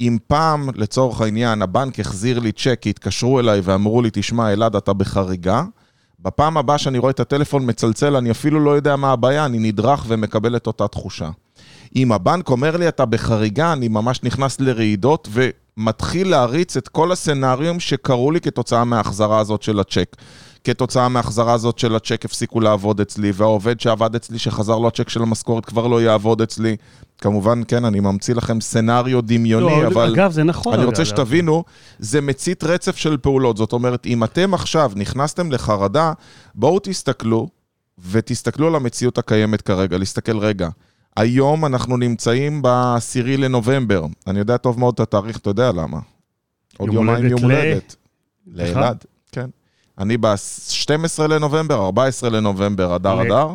אם 0.00 0.19
פעם, 0.26 0.69
לצורך 0.75 1.21
העניין, 1.21 1.62
הבנק 1.62 2.00
החזיר 2.00 2.38
לי 2.38 2.52
צ'ק, 2.52 2.83
התקשרו 2.87 3.40
אליי 3.40 3.61
ואמרו 3.61 4.02
לי, 4.02 4.09
תשמע, 4.12 4.52
אלעד, 4.52 4.76
אתה 4.76 4.93
בחריגה, 4.93 5.62
בפעם 6.21 6.57
הבאה 6.57 6.78
שאני 6.78 6.99
רואה 6.99 7.11
את 7.11 7.21
הטלפון 7.21 7.71
מצלצל, 7.71 8.17
אני 8.17 8.31
אפילו 8.31 8.61
לא 8.61 8.71
יודע 8.71 8.97
מה 8.97 9.12
הבעיה, 9.12 9.45
אני 9.45 9.59
נדרך 9.59 10.05
ומקבל 10.09 10.57
את 10.57 10.67
אותה 10.67 10.88
תחושה. 10.88 11.31
אם 11.97 12.12
הבנק 12.12 12.50
אומר 12.50 12.76
לי, 12.76 12.88
אתה 12.88 13.05
בחריגה, 13.05 13.73
אני 13.73 13.88
ממש 13.88 14.23
נכנס 14.23 14.61
לרעידות 14.61 15.28
ומתחיל 15.33 16.31
להריץ 16.31 16.76
את 16.76 16.88
כל 16.88 17.12
הסצנריום 17.12 17.81
שקרו 17.81 18.31
לי 18.31 18.40
כתוצאה 18.40 18.85
מההחזרה 18.85 19.38
הזאת 19.38 19.62
של 19.62 19.81
הצ'ק. 19.81 20.17
כתוצאה 20.64 21.08
מההחזרה 21.08 21.52
הזאת 21.52 21.78
של 21.78 21.94
הצ'ק 21.94 22.24
הפסיקו 22.24 22.60
לעבוד 22.60 23.00
אצלי, 23.00 23.32
והעובד 23.34 23.80
שעבד 23.80 24.14
אצלי, 24.14 24.38
שחזר 24.38 24.78
לו 24.78 24.88
הצ'ק 24.88 25.08
של 25.08 25.22
המשכורת, 25.22 25.64
כבר 25.64 25.86
לא 25.86 26.02
יעבוד 26.02 26.42
אצלי. 26.42 26.76
כמובן, 27.20 27.62
כן, 27.68 27.84
אני 27.84 28.00
ממציא 28.00 28.34
לכם 28.34 28.60
סצנריו 28.60 29.20
דמיוני, 29.20 29.82
לא, 29.82 29.86
אבל... 29.86 30.12
אגב, 30.14 30.32
זה 30.32 30.44
נכון. 30.44 30.74
אני 30.74 30.84
רוצה 30.84 31.02
אגב. 31.02 31.10
שתבינו, 31.10 31.64
זה 31.98 32.20
מצית 32.20 32.64
רצף 32.64 32.96
של 32.96 33.16
פעולות. 33.16 33.56
זאת 33.56 33.72
אומרת, 33.72 34.06
אם 34.06 34.24
אתם 34.24 34.54
עכשיו 34.54 34.92
נכנסתם 34.96 35.52
לחרדה, 35.52 36.12
בואו 36.54 36.78
תסתכלו, 36.78 37.48
ותסתכלו 38.10 38.66
על 38.66 38.74
המציאות 38.74 39.18
הקיימת 39.18 39.62
כרגע, 39.62 39.98
להסתכל 39.98 40.38
רגע. 40.38 40.68
היום 41.16 41.64
אנחנו 41.64 41.96
נמצאים 41.96 42.62
ב-10 42.62 43.26
לנובמבר. 43.26 44.06
אני 44.26 44.38
יודע 44.38 44.56
טוב 44.56 44.78
מאוד 44.78 44.94
את 44.94 45.00
התאריך, 45.00 45.36
אתה 45.36 45.50
יודע 45.50 45.72
למה. 45.72 45.98
עוד 46.76 46.92
יום 46.92 47.06
יומיים 47.06 47.26
יום 47.26 47.42
הולדת. 47.42 47.96
לאלעד. 48.46 49.04
אני 49.99 50.17
ב-12 50.17 51.23
לנובמבר, 51.28 51.85
14 51.85 52.31
לנובמבר, 52.31 52.97
אדר 52.97 53.23
אדר. 53.23 53.49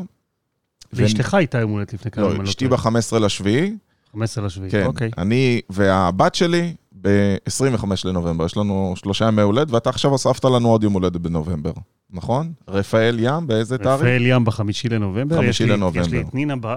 לאשתך 0.94 1.34
הייתה 1.34 1.60
יום 1.60 1.72
הולדת 1.72 1.94
לפני 1.94 2.12
כמה 2.12 2.26
לא, 2.28 2.30
ימים. 2.30 2.42
אשתי 2.42 2.68
ב-15 2.68 3.20
לשביעי, 3.20 3.74
15 4.12 4.46
לשביעי, 4.46 4.72
כן. 4.72 4.86
אוקיי. 4.86 5.12
אני 5.18 5.62
והבת 5.70 6.36
שלי 6.36 6.74
ב-25 7.02 7.86
לנובמבר, 8.06 8.46
יש 8.46 8.58
לנו 8.58 8.94
שלושה 8.98 9.28
ימי 9.28 9.42
הולדת, 9.42 9.72
ואתה 9.72 9.90
עכשיו 9.90 10.12
הוספת 10.12 10.46
לנו 10.46 10.70
עוד 10.70 10.84
יום 10.84 10.94
הולדת 10.94 11.22
בנובמבר, 11.22 11.72
נכון? 12.12 12.52
רפאל 12.68 13.18
ים, 13.20 13.48
באיזה 13.48 13.78
תאריך? 13.78 14.02
רפאל 14.02 14.26
ים 14.26 14.46
בחמישי 14.46 14.90
לנובמבר. 14.90 15.36
חמישי 15.38 15.66
לנובמבר. 15.66 16.02
יש 16.02 16.12
לי 16.12 16.22
את 16.22 16.34
נינה 16.36 16.54
ב- 16.62 16.76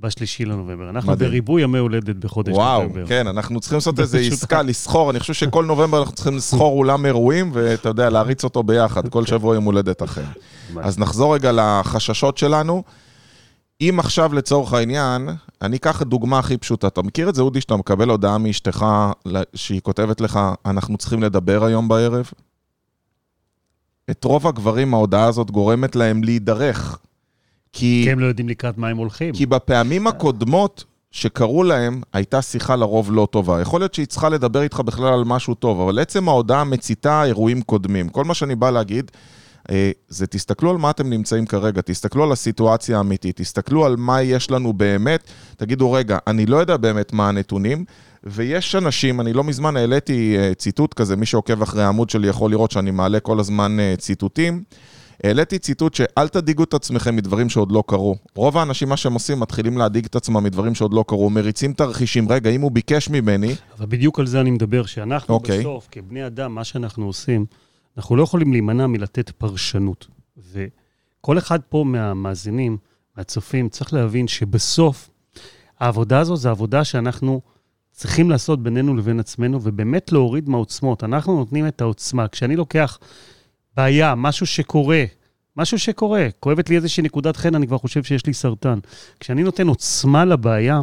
בשלישי 0.00 0.44
לנובמבר. 0.44 0.90
אנחנו 0.90 1.12
מדהים. 1.12 1.30
בריבוי 1.30 1.62
ימי 1.62 1.78
הולדת 1.78 2.16
בחודש 2.16 2.52
וואו, 2.54 2.82
נובמבר. 2.82 3.06
כן, 3.06 3.26
אנחנו 3.26 3.60
צריכים 3.60 3.76
לעשות 3.76 4.00
איזו. 4.00 4.18
עסקה, 4.18 4.62
לסחור, 4.72 5.10
אני 5.10 5.20
חושב 5.20 5.34
שכל 5.34 5.64
נובמבר 5.64 5.98
אנחנו 5.98 6.14
צריכים 6.14 6.36
לסחור 6.36 6.78
אולם 6.78 7.06
אירועים, 7.06 7.50
ואתה 7.52 7.88
יודע, 7.88 8.10
להריץ 8.10 8.44
אותו 8.44 8.62
ביחד, 8.62 9.08
כל 9.08 9.26
שבוע 9.26 9.54
יום 9.54 9.64
הולדת 9.64 10.02
אחר. 10.02 10.24
אז 10.76 10.98
נחזור 10.98 11.34
רגע 11.34 11.52
לחששות 11.52 12.38
שלנו. 12.38 12.82
אם 13.80 13.96
עכשיו 13.98 14.34
לצורך 14.34 14.72
העניין, 14.72 15.28
אני 15.62 15.76
אקח 15.76 16.02
דוגמה 16.02 16.38
הכי 16.38 16.56
פשוטה. 16.56 16.86
אתה 16.86 17.02
מכיר 17.02 17.28
את 17.28 17.34
זה, 17.34 17.42
אודי, 17.42 17.60
שאתה 17.60 17.76
מקבל 17.76 18.10
הודעה 18.10 18.38
מאשתך 18.38 18.86
שהיא 19.54 19.80
כותבת 19.80 20.20
לך, 20.20 20.40
אנחנו 20.66 20.96
צריכים 20.96 21.22
לדבר 21.22 21.64
היום 21.64 21.88
בערב? 21.88 22.30
את 24.10 24.24
רוב 24.24 24.46
הגברים 24.46 24.94
ההודעה 24.94 25.24
הזאת 25.24 25.50
גורמת 25.50 25.96
להם 25.96 26.24
להידרך. 26.24 26.98
כי, 27.72 28.02
כי 28.04 28.10
הם 28.12 28.18
לא 28.18 28.26
יודעים 28.26 28.48
לקראת 28.48 28.78
מה 28.78 28.88
הם 28.88 28.96
הולכים. 28.96 29.34
כי 29.34 29.46
בפעמים 29.46 30.06
הקודמות 30.06 30.84
שקראו 31.10 31.62
להם, 31.62 32.00
הייתה 32.12 32.42
שיחה 32.42 32.76
לרוב 32.76 33.12
לא 33.12 33.28
טובה. 33.30 33.60
יכול 33.60 33.80
להיות 33.80 33.94
שהיא 33.94 34.06
צריכה 34.06 34.28
לדבר 34.28 34.62
איתך 34.62 34.80
בכלל 34.80 35.12
על 35.12 35.24
משהו 35.24 35.54
טוב, 35.54 35.80
אבל 35.80 35.98
עצם 35.98 36.28
ההודעה 36.28 36.64
מציתה 36.64 37.24
אירועים 37.24 37.62
קודמים. 37.62 38.08
כל 38.08 38.24
מה 38.24 38.34
שאני 38.34 38.54
בא 38.54 38.70
להגיד, 38.70 39.10
אה, 39.70 39.90
זה 40.08 40.26
תסתכלו 40.26 40.70
על 40.70 40.76
מה 40.76 40.90
אתם 40.90 41.10
נמצאים 41.10 41.46
כרגע, 41.46 41.80
תסתכלו 41.80 42.24
על 42.24 42.32
הסיטואציה 42.32 42.96
האמיתית, 42.96 43.36
תסתכלו 43.36 43.86
על 43.86 43.96
מה 43.96 44.22
יש 44.22 44.50
לנו 44.50 44.72
באמת, 44.72 45.24
תגידו, 45.56 45.92
רגע, 45.92 46.18
אני 46.26 46.46
לא 46.46 46.56
יודע 46.56 46.76
באמת 46.76 47.12
מה 47.12 47.28
הנתונים, 47.28 47.84
ויש 48.24 48.74
אנשים, 48.74 49.20
אני 49.20 49.32
לא 49.32 49.44
מזמן 49.44 49.76
העליתי 49.76 50.36
אה, 50.38 50.54
ציטוט 50.54 50.94
כזה, 50.94 51.16
מי 51.16 51.26
שעוקב 51.26 51.62
אחרי 51.62 51.82
העמוד 51.82 52.10
שלי 52.10 52.28
יכול 52.28 52.50
לראות 52.50 52.70
שאני 52.70 52.90
מעלה 52.90 53.20
כל 53.20 53.40
הזמן 53.40 53.80
אה, 53.80 53.94
ציטוטים. 53.98 54.62
העליתי 55.24 55.58
ציטוט 55.58 55.94
שאל 55.94 56.28
תדאיגו 56.28 56.64
את 56.64 56.74
עצמכם 56.74 57.16
מדברים 57.16 57.48
שעוד 57.48 57.72
לא 57.72 57.82
קרו. 57.86 58.16
רוב 58.34 58.58
האנשים, 58.58 58.88
מה 58.88 58.96
שהם 58.96 59.12
עושים, 59.12 59.40
מתחילים 59.40 59.78
להדאיג 59.78 60.04
את 60.04 60.16
עצמם 60.16 60.44
מדברים 60.44 60.74
שעוד 60.74 60.94
לא 60.94 61.04
קרו, 61.08 61.30
מריצים 61.30 61.72
תרחישים. 61.72 62.32
רגע, 62.32 62.50
אם 62.50 62.60
הוא 62.60 62.70
ביקש 62.70 63.08
ממני, 63.08 63.54
אבל 63.78 63.86
בדיוק 63.86 64.18
על 64.20 64.26
זה 64.26 64.40
אני 64.40 64.50
מדבר, 64.50 64.86
שאנחנו 64.86 65.34
אוקיי. 65.34 65.60
בסוף, 65.60 65.88
כבני 65.90 66.26
אדם, 66.26 66.54
מה 66.54 66.64
שאנחנו 66.64 67.06
עושים, 67.06 67.46
אנחנו 67.96 68.16
לא 68.16 68.22
יכולים 68.22 68.52
להימנע 68.52 68.86
מלתת 68.86 69.30
פרשנות. 69.30 70.06
וכל 70.52 71.38
אחד 71.38 71.60
פה 71.68 71.84
מהמאזינים, 71.86 72.76
מהצופים, 73.16 73.68
צריך 73.68 73.94
להבין 73.94 74.28
שבסוף, 74.28 75.10
העבודה 75.80 76.18
הזו 76.18 76.36
זו 76.36 76.50
עבודה 76.50 76.84
שאנחנו 76.84 77.40
צריכים 77.92 78.30
לעשות 78.30 78.62
בינינו 78.62 78.96
לבין 78.96 79.20
עצמנו, 79.20 79.60
ובאמת 79.62 80.12
להוריד 80.12 80.48
מהעוצמות. 80.48 81.04
אנחנו 81.04 81.36
נותנים 81.38 81.66
את 81.66 81.80
העוצמה. 81.80 82.28
כשאני 82.28 82.56
לוקח 82.56 82.98
בעיה, 83.76 84.14
משהו 84.14 84.46
שקורה, 84.46 85.04
משהו 85.56 85.78
שקורה, 85.78 86.28
כואבת 86.40 86.70
לי 86.70 86.76
איזושהי 86.76 87.02
נקודת 87.02 87.36
חן, 87.36 87.54
אני 87.54 87.66
כבר 87.66 87.78
חושב 87.78 88.02
שיש 88.02 88.26
לי 88.26 88.34
סרטן. 88.34 88.78
כשאני 89.20 89.42
נותן 89.42 89.68
עוצמה 89.68 90.24
לבעיה, 90.24 90.80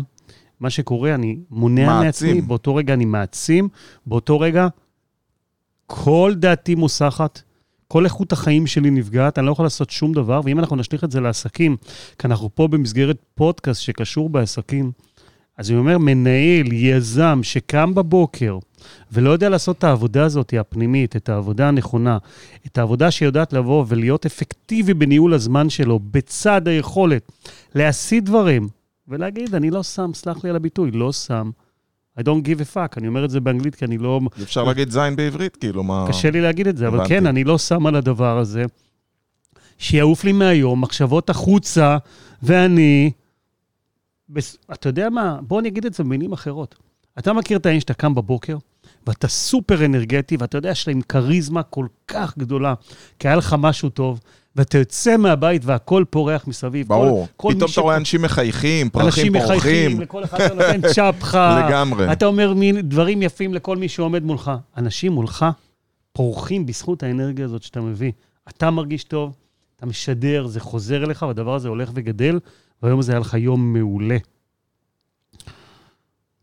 מה 0.60 0.70
שקורה, 0.70 1.16
אני 1.16 1.38
מונע 1.50 1.86
מעצים. 1.86 2.28
מעצמי, 2.28 2.42
באותו 2.42 2.76
רגע 2.76 2.94
אני 2.94 3.06
מעצים, 3.06 3.70
באותו 4.06 4.40
רגע 4.40 4.68
כל 5.86 6.34
דעתי 6.36 6.76
מוסחת, 6.76 7.42
כל 7.88 8.06
איכות 8.06 8.32
החיים 8.32 8.68
שלי 8.68 8.90
נפגעת, 8.90 9.38
אני 9.38 9.46
לא 9.46 9.52
יכול 9.52 9.66
לעשות 9.66 9.90
שום 9.90 10.14
דבר, 10.14 10.42
ואם 10.44 10.60
אנחנו 10.60 10.76
נשליך 10.76 11.04
את 11.04 11.12
זה 11.12 11.22
לעסקים, 11.22 11.78
כי 12.20 12.28
אנחנו 12.28 12.50
פה 12.56 12.68
במסגרת 12.68 13.18
פודקאסט 13.36 13.82
שקשור 13.82 14.30
בעסקים, 14.30 14.92
אז 15.58 15.72
אני 15.72 15.80
אומר, 15.80 15.98
מנהל, 15.98 16.74
יזם, 16.74 17.40
שקם 17.44 17.96
בבוקר 17.96 18.58
ולא 19.12 19.30
יודע 19.30 19.50
לעשות 19.50 19.78
את 19.78 19.84
העבודה 19.84 20.26
הזאת, 20.26 20.54
הפנימית, 20.60 21.16
את 21.16 21.30
העבודה 21.30 21.68
הנכונה, 21.68 22.18
את 22.66 22.78
העבודה 22.78 23.12
שיודעת 23.12 23.54
לבוא 23.54 23.86
ולהיות 23.88 24.26
אפקטיבי 24.26 24.94
בניהול 24.94 25.34
הזמן 25.34 25.70
שלו, 25.70 26.00
בצד 26.12 26.68
היכולת 26.68 27.32
להשיא 27.76 28.22
דברים, 28.22 28.68
ולהגיד, 29.08 29.56
אני 29.56 29.70
לא 29.70 29.84
שם, 29.84 30.12
סלח 30.14 30.44
לי 30.44 30.50
על 30.50 30.56
הביטוי, 30.56 30.92
לא 30.92 31.12
שם. 31.12 31.52
I 32.20 32.22
don't 32.22 32.44
give 32.46 32.62
a 32.62 32.76
fuck, 32.76 32.98
אני 32.98 33.08
אומר 33.08 33.26
את 33.26 33.30
זה 33.30 33.40
באנגלית 33.40 33.76
כי 33.76 33.86
אני 33.86 33.98
לא... 33.98 34.22
אפשר 34.44 34.64
להגיד 34.64 34.90
זין 34.90 35.16
בעברית, 35.16 35.56
כאילו, 35.56 35.84
מה... 35.84 36.06
קשה 36.10 36.32
לי 36.32 36.42
להגיד 36.42 36.68
את 36.68 36.78
זה, 36.78 36.88
אבל 36.88 36.96
הבנתי. 36.98 37.10
כן, 37.10 37.26
אני 37.26 37.44
לא 37.44 37.58
שם 37.58 37.86
על 37.86 37.96
הדבר 37.96 38.38
הזה. 38.38 38.66
שיעוף 39.78 40.24
לי 40.24 40.32
מהיום, 40.32 40.82
מחשבות 40.82 41.30
החוצה, 41.30 41.98
ואני... 42.44 43.12
בס... 44.30 44.58
אתה 44.74 44.90
יודע 44.90 45.10
מה? 45.10 45.40
בוא 45.42 45.60
אני 45.60 45.70
אגיד 45.70 45.86
את 45.86 45.94
זה 45.94 46.04
במילים 46.04 46.34
אחרות. 46.34 46.76
אתה 47.20 47.34
מכיר 47.34 47.58
את 47.58 47.66
העניין 47.66 47.80
שאתה 47.80 47.94
קם 47.94 48.16
בבוקר, 48.16 48.58
ואתה 49.08 49.28
סופר 49.28 49.86
אנרגטי, 49.86 50.38
ואתה 50.40 50.58
יודע 50.58 50.76
שיש 50.76 50.88
להם 50.88 51.02
כריזמה 51.02 51.64
כל 51.64 51.88
כך 52.08 52.38
גדולה, 52.38 52.74
כי 53.20 53.28
היה 53.28 53.36
לך 53.36 53.56
משהו 53.60 53.90
טוב, 53.90 54.20
ואתה 54.56 54.78
יוצא 54.78 55.18
מהבית 55.18 55.66
והכל 55.66 56.04
פורח 56.10 56.48
מסביב. 56.48 56.88
ברור. 56.88 57.28
כל, 57.36 57.48
כל 57.50 57.56
פתאום 57.56 57.72
אתה 57.72 57.82
רואה 57.82 57.98
אנשים 57.98 58.22
מחייכים, 58.22 58.90
פרחים 58.90 59.08
אנשים 59.08 59.34
מחייכים, 59.34 59.92
פורחים. 59.92 60.02
לכל 60.02 60.24
אחד 60.24 60.42
אתה 60.42 60.54
נותן 60.54 60.82
צ'פחה. 60.96 61.68
לגמרי. 61.68 62.12
אתה 62.12 62.26
אומר 62.26 62.54
מין 62.54 62.82
דברים 62.82 63.22
יפים 63.22 63.54
לכל 63.54 63.78
מי 63.78 63.90
שעומד 63.90 64.24
מולך. 64.24 64.52
אנשים 64.78 65.12
מולך 65.12 65.46
פורחים 66.14 66.66
בזכות 66.66 67.04
האנרגיה 67.04 67.46
הזאת 67.46 67.64
שאתה 67.64 67.82
מביא. 67.82 68.12
אתה 68.50 68.72
מרגיש 68.72 69.04
טוב, 69.04 69.36
אתה 69.76 69.86
משדר, 69.86 70.48
זה 70.48 70.60
חוזר 70.60 71.04
אליך, 71.04 71.22
והדבר 71.22 71.56
הזה 71.56 71.68
הולך 71.68 71.90
וגדל, 71.94 72.40
והיום 72.84 73.00
הזה 73.00 73.12
היה 73.12 73.20
לך 73.20 73.34
יום 73.34 73.74
מעולה. 73.74 74.18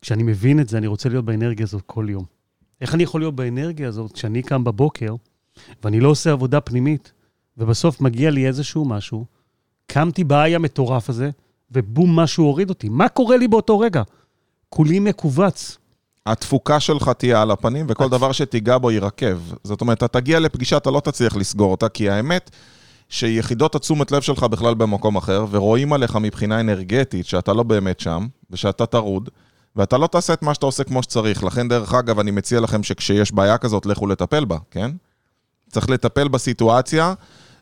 כשאני 0.04 0.22
מבין 0.22 0.60
את 0.60 0.68
זה, 0.68 0.78
אני 0.78 0.86
רוצה 0.86 1.08
להיות 1.08 1.24
באנרגיה 1.24 1.64
הזאת 1.64 1.82
כל 1.86 2.06
יום. 2.08 2.24
איך 2.80 2.94
אני 2.94 3.02
יכול 3.02 3.20
להיות 3.20 3.36
באנרגיה 3.36 3.88
הזאת 3.88 4.12
כשאני 4.12 4.42
קם 4.42 4.64
בבוקר, 4.64 5.14
ואני 5.84 6.00
לא 6.00 6.08
עושה 6.08 6.32
עבודה 6.32 6.60
פנימית, 6.60 7.12
ובסוף 7.58 8.00
מגיע 8.00 8.30
לי 8.30 8.46
איזשהו 8.46 8.84
משהו, 8.84 9.24
קמתי 9.86 10.24
באי 10.24 10.54
המטורף 10.54 11.10
הזה, 11.10 11.30
ובום, 11.70 12.16
משהו 12.16 12.44
הוריד 12.44 12.68
אותי. 12.68 12.88
מה 12.88 13.08
קורה 13.08 13.36
לי 13.36 13.48
באותו 13.48 13.78
רגע? 13.78 14.02
כולי 14.68 14.98
מכווץ. 14.98 15.78
התפוקה 16.26 16.80
שלך 16.80 17.08
תהיה 17.08 17.42
על 17.42 17.50
הפנים, 17.50 17.86
וכל 17.88 18.08
דבר 18.08 18.32
שתיגע 18.32 18.78
בו 18.78 18.90
יירקב. 18.90 19.38
זאת 19.64 19.80
אומרת, 19.80 19.98
אתה 19.98 20.08
תגיע 20.08 20.40
לפגישה, 20.40 20.76
אתה 20.76 20.90
לא 20.90 21.00
תצליח 21.00 21.36
לסגור 21.36 21.70
אותה, 21.70 21.88
כי 21.88 22.10
האמת 22.10 22.50
שיחידות 23.08 23.74
התשומת 23.74 24.12
לב 24.12 24.22
שלך 24.22 24.42
בכלל 24.42 24.74
במקום 24.74 25.16
אחר, 25.16 25.46
ורואים 25.50 25.92
עליך 25.92 26.16
מבחינה 26.16 26.60
אנרגטית 26.60 27.26
שאתה 27.26 27.52
לא 27.52 27.62
באמת 27.62 28.00
שם, 28.00 28.26
ושאתה 28.50 28.86
טרוד, 28.86 29.30
ואתה 29.76 29.98
לא 29.98 30.06
תעשה 30.06 30.32
את 30.32 30.42
מה 30.42 30.54
שאתה 30.54 30.66
עושה 30.66 30.84
כמו 30.84 31.02
שצריך. 31.02 31.44
לכן, 31.44 31.68
דרך 31.68 31.94
אגב, 31.94 32.18
אני 32.18 32.30
מציע 32.30 32.60
לכם 32.60 32.82
שכשיש 32.82 33.32
בעיה 33.32 33.58
כזאת, 33.58 33.86
לכו 33.86 34.06
לטפל 34.06 34.44
בה, 34.44 34.58
כן? 34.70 34.90
צריך 35.70 35.90
לטפל 35.90 36.28
בסיטואציה 36.28 37.14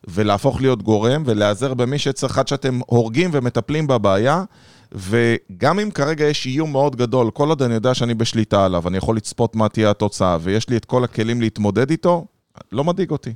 ולהפוך 0.09 0.61
להיות 0.61 0.83
גורם 0.83 1.23
ולהיעזר 1.27 1.75
במי 1.75 1.99
שצריך 1.99 2.39
עד 2.39 2.49
שאתם 2.49 2.81
הורגים 2.87 3.31
ומטפלים 3.33 3.87
בבעיה. 3.87 4.45
וגם 4.95 5.79
אם 5.81 5.91
כרגע 5.91 6.25
יש 6.25 6.47
איום 6.47 6.73
מאוד 6.73 6.97
גדול, 6.97 7.31
כל 7.31 7.49
עוד 7.49 7.63
אני 7.63 7.75
יודע 7.75 7.95
שאני 7.95 8.15
בשליטה 8.15 8.65
עליו, 8.65 8.89
אני 8.89 8.97
יכול 8.97 9.17
לצפות 9.17 9.57
מה 9.57 9.69
תהיה 9.69 9.91
התוצאה, 9.91 10.39
ויש 10.41 10.69
לי 10.69 10.77
את 10.77 10.85
כל 10.85 11.05
הכלים 11.05 11.41
להתמודד 11.41 11.91
איתו, 11.91 12.27
לא 12.73 12.85
מדאיג 12.85 13.11
אותי. 13.11 13.35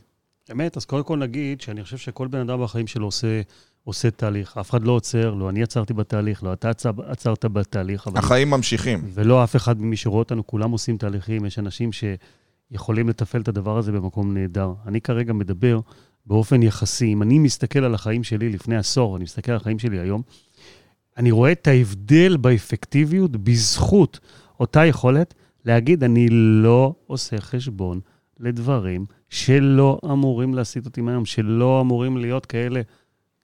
אמת, 0.52 0.76
אז 0.76 0.85
קודם 0.85 1.02
כל 1.02 1.16
נגיד 1.16 1.61
שאני 1.61 1.85
חושב 1.85 1.97
שכל 1.97 2.28
בן 2.28 2.38
אדם 2.38 2.62
בחיים 2.62 2.87
שלו 2.87 3.06
עושה, 3.06 3.40
עושה 3.86 4.10
תהליך. 4.10 4.56
אף 4.56 4.70
אחד 4.70 4.84
לא 4.84 4.92
עוצר, 4.92 5.34
לא 5.34 5.50
אני 5.50 5.62
עצרתי 5.62 5.94
בתהליך, 5.94 6.42
לא 6.42 6.52
אתה 6.52 6.70
עצר, 6.70 6.90
עצרת 7.06 7.44
בתהליך. 7.44 8.06
אבל... 8.06 8.18
החיים 8.18 8.50
ממשיכים. 8.50 9.00
ולא 9.14 9.44
אף 9.44 9.56
אחד 9.56 9.80
ממי 9.80 9.96
שרואה 9.96 10.18
אותנו, 10.18 10.46
כולם 10.46 10.70
עושים 10.70 10.96
תהליכים. 10.96 11.44
יש 11.44 11.58
אנשים 11.58 11.90
שיכולים 11.92 13.08
לתפעל 13.08 13.42
את 13.42 13.48
הדבר 13.48 13.78
הזה 13.78 13.92
במקום 13.92 14.34
נהדר. 14.34 14.72
אני 14.86 15.00
כרגע 15.00 15.32
מדבר 15.32 15.80
באופן 16.26 16.62
יחסי. 16.62 17.12
אם 17.12 17.22
אני 17.22 17.38
מסתכל 17.38 17.84
על 17.84 17.94
החיים 17.94 18.25
שלי 18.25 18.49
לפני 18.49 18.76
עשור, 18.76 19.16
אני 19.16 19.25
מסתכל 19.25 19.52
על 19.52 19.56
החיים 19.56 19.78
שלי 19.78 19.99
היום, 19.99 20.22
אני 21.16 21.30
רואה 21.30 21.52
את 21.52 21.66
ההבדל 21.66 22.36
באפקטיביות 22.36 23.36
בזכות 23.36 24.20
אותה 24.60 24.86
יכולת 24.86 25.34
להגיד, 25.64 26.04
אני 26.04 26.28
לא 26.30 26.94
עושה 27.06 27.40
חשבון 27.40 28.00
לדברים 28.40 29.06
שלא 29.28 30.00
אמורים 30.04 30.54
להסיט 30.54 30.86
אותי 30.86 31.00
מהיום, 31.00 31.25
שלא 31.25 31.80
אמורים 31.80 32.16
להיות 32.16 32.46
כאלה. 32.46 32.80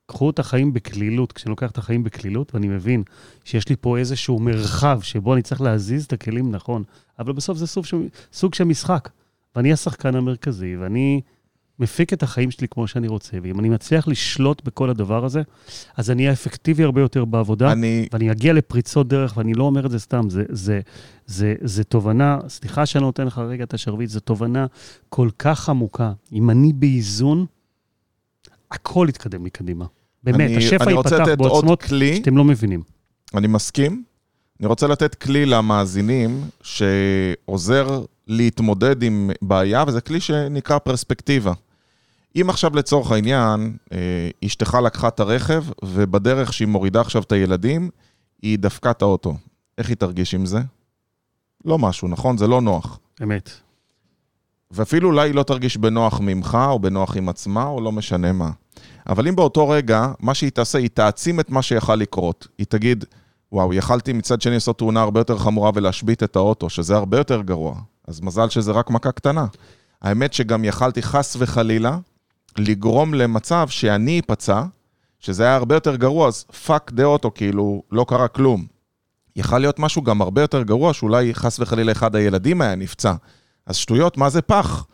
קחו 0.06 0.30
את 0.30 0.38
החיים 0.38 0.72
בקלילות, 0.72 1.32
כשאני 1.32 1.50
לוקח 1.50 1.70
את 1.70 1.78
החיים 1.78 2.04
בקלילות, 2.04 2.54
ואני 2.54 2.68
מבין 2.68 3.02
שיש 3.44 3.68
לי 3.68 3.76
פה 3.80 3.98
איזשהו 3.98 4.38
מרחב 4.38 5.00
שבו 5.02 5.34
אני 5.34 5.42
צריך 5.42 5.60
להזיז 5.60 6.04
את 6.04 6.12
הכלים 6.12 6.50
נכון, 6.50 6.82
אבל 7.18 7.32
בסוף 7.32 7.58
זה 7.58 7.66
סוג, 7.66 7.84
סוג 8.32 8.54
של 8.54 8.64
משחק, 8.64 9.08
ואני 9.56 9.72
השחקן 9.72 10.14
המרכזי, 10.14 10.76
ואני 10.76 11.20
מפיק 11.78 12.12
את 12.12 12.22
החיים 12.22 12.50
שלי 12.50 12.68
כמו 12.68 12.86
שאני 12.86 13.08
רוצה, 13.08 13.36
ואם 13.42 13.60
אני 13.60 13.68
מצליח 13.68 14.08
לשלוט 14.08 14.62
בכל 14.64 14.90
הדבר 14.90 15.24
הזה, 15.24 15.42
אז 15.96 16.10
אני 16.10 16.22
אהיה 16.22 16.32
אפקטיבי 16.32 16.84
הרבה 16.84 17.00
יותר 17.00 17.24
בעבודה, 17.24 17.72
אני, 17.72 18.08
ואני 18.12 18.30
אגיע 18.30 18.52
לפריצות 18.52 19.08
דרך, 19.08 19.36
ואני 19.36 19.54
לא 19.54 19.64
אומר 19.64 19.86
את 19.86 19.90
זה 19.90 19.98
סתם, 19.98 20.30
זה, 20.30 20.44
זה, 20.48 20.80
זה, 21.26 21.54
זה 21.60 21.84
תובנה, 21.84 22.38
סליחה 22.48 22.86
שאני 22.86 23.04
נותן 23.04 23.26
לך 23.26 23.38
רגע 23.38 23.64
את 23.64 23.74
השרביט, 23.74 24.10
זו 24.10 24.20
תובנה 24.20 24.66
כל 25.08 25.28
כך 25.38 25.68
עמוקה. 25.68 26.12
אם 26.32 26.50
אני 26.50 26.72
באיזון, 26.72 27.46
הכל 28.72 29.06
יתקדם 29.08 29.44
לי 29.44 29.50
קדימה. 29.50 29.84
באמת, 30.24 30.40
אני- 30.40 30.56
השפע 30.56 30.84
אני 30.84 30.92
ייפתח 30.92 31.24
בעוצמות 31.38 31.82
כלי. 31.82 32.16
שאתם 32.16 32.36
לא 32.36 32.44
מבינים. 32.44 32.82
אני 33.34 33.46
מסכים. 33.46 34.02
אני 34.60 34.68
רוצה 34.68 34.86
לתת 34.86 35.14
כלי 35.14 35.46
למאזינים 35.46 36.44
שעוזר 36.62 38.04
להתמודד 38.26 39.02
עם 39.02 39.30
בעיה, 39.42 39.84
וזה 39.86 40.00
כלי 40.00 40.20
שנקרא 40.20 40.78
פרספקטיבה. 40.78 41.52
אם 42.40 42.50
עכשיו 42.50 42.76
לצורך 42.76 43.12
העניין, 43.12 43.76
אה, 43.92 43.98
אשתך 44.44 44.78
לקחה 44.84 45.08
את 45.08 45.20
הרכב, 45.20 45.64
ובדרך 45.84 46.52
שהיא 46.52 46.68
מורידה 46.68 47.00
עכשיו 47.00 47.22
את 47.22 47.32
הילדים, 47.32 47.90
היא 48.42 48.58
דפקה 48.58 48.90
את 48.90 49.02
האוטו. 49.02 49.36
איך 49.78 49.88
היא 49.88 49.96
תרגיש 49.96 50.34
עם 50.34 50.46
זה? 50.46 50.60
לא 51.64 51.78
משהו, 51.78 52.08
נכון? 52.08 52.38
זה 52.38 52.46
לא 52.46 52.60
נוח. 52.60 52.98
אמת. 53.22 53.50
ואפילו 54.70 55.08
אולי 55.08 55.28
היא 55.28 55.34
לא 55.34 55.42
תרגיש 55.42 55.76
בנוח 55.76 56.20
ממך, 56.20 56.58
או 56.70 56.78
בנוח 56.78 57.16
עם 57.16 57.28
עצמה, 57.28 57.64
או 57.66 57.80
לא 57.80 57.92
משנה 57.92 58.32
מה. 58.32 58.50
אבל 59.08 59.28
אם 59.28 59.36
באותו 59.36 59.68
רגע, 59.68 60.12
מה 60.20 60.34
שהיא 60.34 60.50
תעשה, 60.50 60.78
היא 60.78 60.90
תעצים 60.94 61.40
את 61.40 61.50
מה 61.50 61.62
שיכל 61.62 61.94
לקרות. 61.94 62.48
היא 62.58 62.66
תגיד, 62.66 63.04
וואו, 63.52 63.74
יכלתי 63.74 64.12
מצד 64.12 64.42
שני 64.42 64.54
לעשות 64.54 64.78
תאונה 64.78 65.00
הרבה 65.00 65.20
יותר 65.20 65.38
חמורה 65.38 65.70
ולהשבית 65.74 66.22
את 66.22 66.36
האוטו, 66.36 66.70
שזה 66.70 66.96
הרבה 66.96 67.18
יותר 67.18 67.42
גרוע. 67.42 67.74
אז 68.08 68.20
מזל 68.20 68.48
שזה 68.48 68.72
רק 68.72 68.90
מכה 68.90 69.12
קטנה. 69.12 69.46
האמת 70.02 70.32
שגם 70.32 70.64
יכלתי 70.64 71.02
חס 71.02 71.36
וחלילה 71.38 71.98
לגרום 72.58 73.14
למצב 73.14 73.68
שאני 73.68 74.20
אפצע, 74.20 74.62
שזה 75.20 75.44
היה 75.44 75.56
הרבה 75.56 75.76
יותר 75.76 75.96
גרוע, 75.96 76.28
אז 76.28 76.44
fuck 76.44 76.92
the 76.92 77.04
אוטו, 77.04 77.30
כאילו, 77.34 77.82
לא 77.92 78.04
קרה 78.08 78.28
כלום. 78.28 78.66
יכל 79.36 79.58
להיות 79.58 79.78
משהו 79.78 80.02
גם 80.02 80.22
הרבה 80.22 80.40
יותר 80.40 80.62
גרוע, 80.62 80.94
שאולי 80.94 81.34
חס 81.34 81.60
וחלילה 81.60 81.92
אחד 81.92 82.16
הילדים 82.16 82.60
היה 82.60 82.74
נפצע. 82.74 83.14
אז 83.66 83.76
שטויות, 83.76 84.16
מה 84.18 84.30
זה 84.30 84.42
פח? 84.42 84.86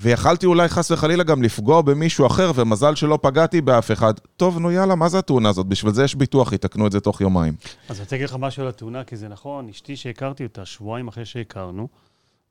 ויכלתי 0.00 0.46
אולי 0.46 0.68
חס 0.68 0.90
וחלילה 0.90 1.24
גם 1.24 1.42
לפגוע 1.42 1.82
במישהו 1.82 2.26
אחר, 2.26 2.52
ומזל 2.54 2.94
שלא 2.94 3.18
פגעתי 3.22 3.60
באף 3.60 3.90
אחד. 3.90 4.14
טוב, 4.36 4.58
נו 4.58 4.70
יאללה, 4.70 4.94
מה 4.94 5.08
זה 5.08 5.18
התאונה 5.18 5.48
הזאת? 5.48 5.66
בשביל 5.66 5.92
זה 5.92 6.04
יש 6.04 6.14
ביטוח, 6.14 6.52
יתקנו 6.52 6.86
את 6.86 6.92
זה 6.92 7.00
תוך 7.00 7.20
יומיים. 7.20 7.54
אז 7.88 7.96
אני 7.96 8.04
רוצה 8.04 8.16
להגיד 8.16 8.28
לך 8.28 8.36
משהו 8.40 8.62
על 8.62 8.68
התאונה, 8.68 9.04
כי 9.04 9.16
זה 9.16 9.28
נכון, 9.28 9.68
אשתי 9.68 9.96
שהכרתי 9.96 10.44
אותה 10.44 10.64
שבועיים 10.64 11.08
אחרי 11.08 11.24
שהכרנו, 11.24 11.88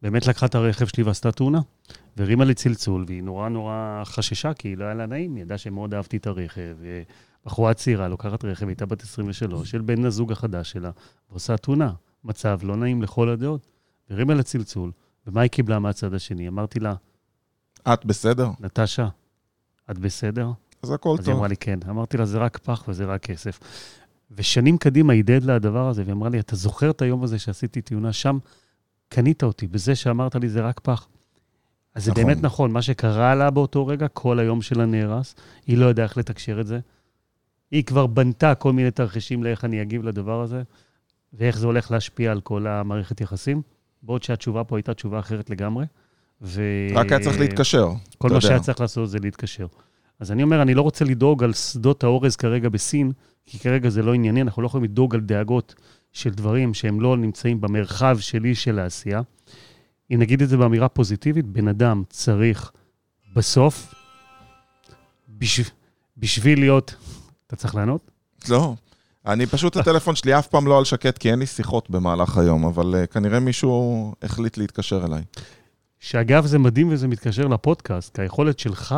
באמת 0.02 0.28
לקחה 0.28 0.46
את 0.46 0.56
הרכב 0.56 0.86
שלי 0.86 1.04
ועשתה 1.04 1.32
תאונה, 1.32 1.60
והרימה 2.18 2.46
לי 2.46 2.54
צלצול, 2.54 3.06
והיא 3.08 3.24
נורא 3.24 3.50
נורא 3.50 4.02
חששה, 4.06 4.54
כי 4.54 4.76
לא 4.76 4.86
היה 4.86 4.94
לה 4.94 5.06
נעים, 5.06 5.36
היא 5.36 5.42
ידעה 5.42 5.58
שמאוד 5.58 5.94
אהבתי 5.94 6.18
את 6.18 6.28
הרכב. 6.28 6.76
בחורה 7.46 7.74
צעירה 7.74 8.08
לוקחת 8.08 8.46
רכב, 8.46 8.68
הייתה 8.68 8.86
בת 8.86 9.04
23, 9.04 9.72
של 9.72 9.82
בן 9.82 10.06
הזוג 10.06 10.32
החדש 10.32 10.72
שלה, 10.72 10.92
ועושה 11.32 11.58
תאונה. 11.58 11.92
מצב 12.24 12.60
לא 12.64 12.76
נעים 12.76 13.02
לכל 13.02 13.30
הדעות. 13.30 13.68
והרימה 14.10 14.34
לה 14.34 14.44
צלצול, 14.44 14.92
ומה 15.28 15.42
היא 15.42 15.50
קיבלה 15.50 15.80
מהצד 15.80 16.14
השני? 16.14 16.48
אמרתי 16.48 16.80
לה, 16.80 16.94
את 17.94 18.06
בסדר? 18.06 18.50
נטשה, 18.60 19.08
את 19.92 19.98
בסדר? 19.98 20.52
אז 20.84 20.92
הכל 20.92 21.10
אז 21.10 21.20
היא 21.20 21.26
טוב. 21.26 21.36
אמרה 21.36 21.48
לי, 21.48 21.58
כן. 21.58 21.80
אמרתי 21.90 22.18
לה, 22.18 22.26
זה 22.26 22.38
רק 22.38 22.58
פח 22.58 22.84
וזה 22.88 23.06
רק 23.06 23.22
כסף. 23.22 23.60
ושנים 24.32 24.78
קדימה 24.78 25.14
היא 25.14 25.20
הדהד 25.20 25.44
לה 25.44 25.56
הדבר 25.56 25.88
הזה, 25.88 26.02
והיא 26.02 26.14
אמרה 26.14 26.30
לי, 26.30 26.40
אתה 26.40 26.56
זוכר 26.56 26.90
את 26.90 27.02
היום 27.02 27.24
הזה 27.24 27.40
שעשיתי 27.40 27.82
תאונה 27.82 28.14
שם? 28.14 28.38
קנית 29.10 29.44
אותי 29.44 29.68
בזה 29.68 29.96
שאמרת 29.96 30.36
לי, 30.36 30.50
זה 30.50 30.62
רק 30.62 30.80
פח. 30.80 31.08
אז 31.96 32.06
זה 32.06 32.12
נכון. 32.12 32.24
באמת 32.24 32.42
נכון, 32.42 32.72
מה 32.72 32.82
שקרה 32.82 33.36
לה 33.36 33.52
באותו 33.52 33.88
רגע, 33.88 34.08
כל 34.08 34.40
היום 34.40 34.62
שלה 34.62 34.86
נהרס, 34.86 35.36
היא 35.68 35.78
לא 35.78 35.86
ידעה 35.86 36.06
איך 36.06 36.18
לתקשר 36.18 36.62
את 36.62 36.68
זה. 36.68 36.80
היא 37.72 37.84
כבר 37.84 38.08
בנתה 38.08 38.56
כל 38.56 38.74
מיני 38.74 38.92
תרחישים 38.92 39.44
לאיך 39.44 39.66
אני 39.66 39.82
אגיב 39.82 40.04
לדבר 40.04 40.42
הזה, 40.42 40.64
ואיך 41.34 41.58
זה 41.58 41.66
הולך 41.66 41.92
להשפיע 41.92 42.32
על 42.32 42.42
כל 42.42 42.68
המערכת 42.68 43.22
יחסים, 43.22 43.62
בעוד 44.04 44.24
שהתשובה 44.24 44.64
פה 44.64 44.78
הייתה 44.78 44.94
תשובה 44.94 45.20
אחרת 45.20 45.50
לגמרי. 45.50 45.86
ו... 46.42 46.62
רק 46.94 47.12
היה 47.12 47.20
צריך 47.20 47.40
להתקשר. 47.40 47.90
כל 48.18 48.28
מה 48.30 48.36
יודע. 48.36 48.48
שהיה 48.48 48.60
צריך 48.60 48.82
לעשות 48.82 49.10
זה 49.10 49.18
להתקשר. 49.20 49.68
אז 50.20 50.32
אני 50.32 50.44
אומר, 50.44 50.62
אני 50.62 50.74
לא 50.74 50.82
רוצה 50.82 51.06
לדאוג 51.06 51.44
על 51.44 51.54
שדות 51.54 52.04
האורז 52.04 52.36
כרגע 52.36 52.70
בסין, 52.70 53.12
כי 53.46 53.60
כרגע 53.60 53.90
זה 53.90 54.02
לא 54.02 54.14
ענייני, 54.14 54.42
אנחנו 54.42 54.62
לא 54.62 54.68
יכולים 54.68 54.84
לדאוג 54.84 55.16
על 55.16 55.22
דאגות 55.22 55.76
של 56.14 56.30
דברים 56.30 56.74
שהם 56.74 57.02
לא 57.02 57.18
נמצאים 57.18 57.62
במרחב 57.62 58.18
שלי 58.20 58.56
של 58.56 58.80
העשייה. 58.80 59.22
אם 60.14 60.20
נגיד 60.20 60.42
את 60.42 60.50
זה 60.50 60.58
באמירה 60.58 60.88
פוזיטיבית, 60.88 61.46
בן 61.46 61.68
אדם 61.68 62.04
צריך 62.10 62.72
בסוף, 63.36 63.94
בשב... 65.30 65.64
בשביל 66.18 66.60
להיות... 66.60 66.96
אתה 67.48 67.56
צריך 67.56 67.76
לענות? 67.76 68.12
לא. 68.50 68.76
אני 69.26 69.46
פשוט, 69.46 69.78
הטלפון 69.78 70.16
שלי 70.16 70.40
אף 70.40 70.48
פעם 70.48 70.68
לא 70.68 70.78
על 70.78 70.86
שקט, 70.86 71.18
כי 71.18 71.32
אין 71.32 71.40
לי 71.40 71.46
שיחות 71.46 71.90
במהלך 71.90 72.38
היום, 72.38 72.66
אבל 72.66 72.96
uh, 73.04 73.08
כנראה 73.08 73.40
מישהו 73.40 74.14
החליט 74.22 74.58
להתקשר 74.58 75.06
אליי. 75.06 75.24
שאגב, 76.00 76.46
זה 76.46 76.60
מדהים 76.60 76.90
וזה 76.90 77.08
מתקשר 77.08 77.48
לפודקאסט, 77.48 78.16
כי 78.16 78.22
היכולת 78.22 78.60
שלך 78.60 78.96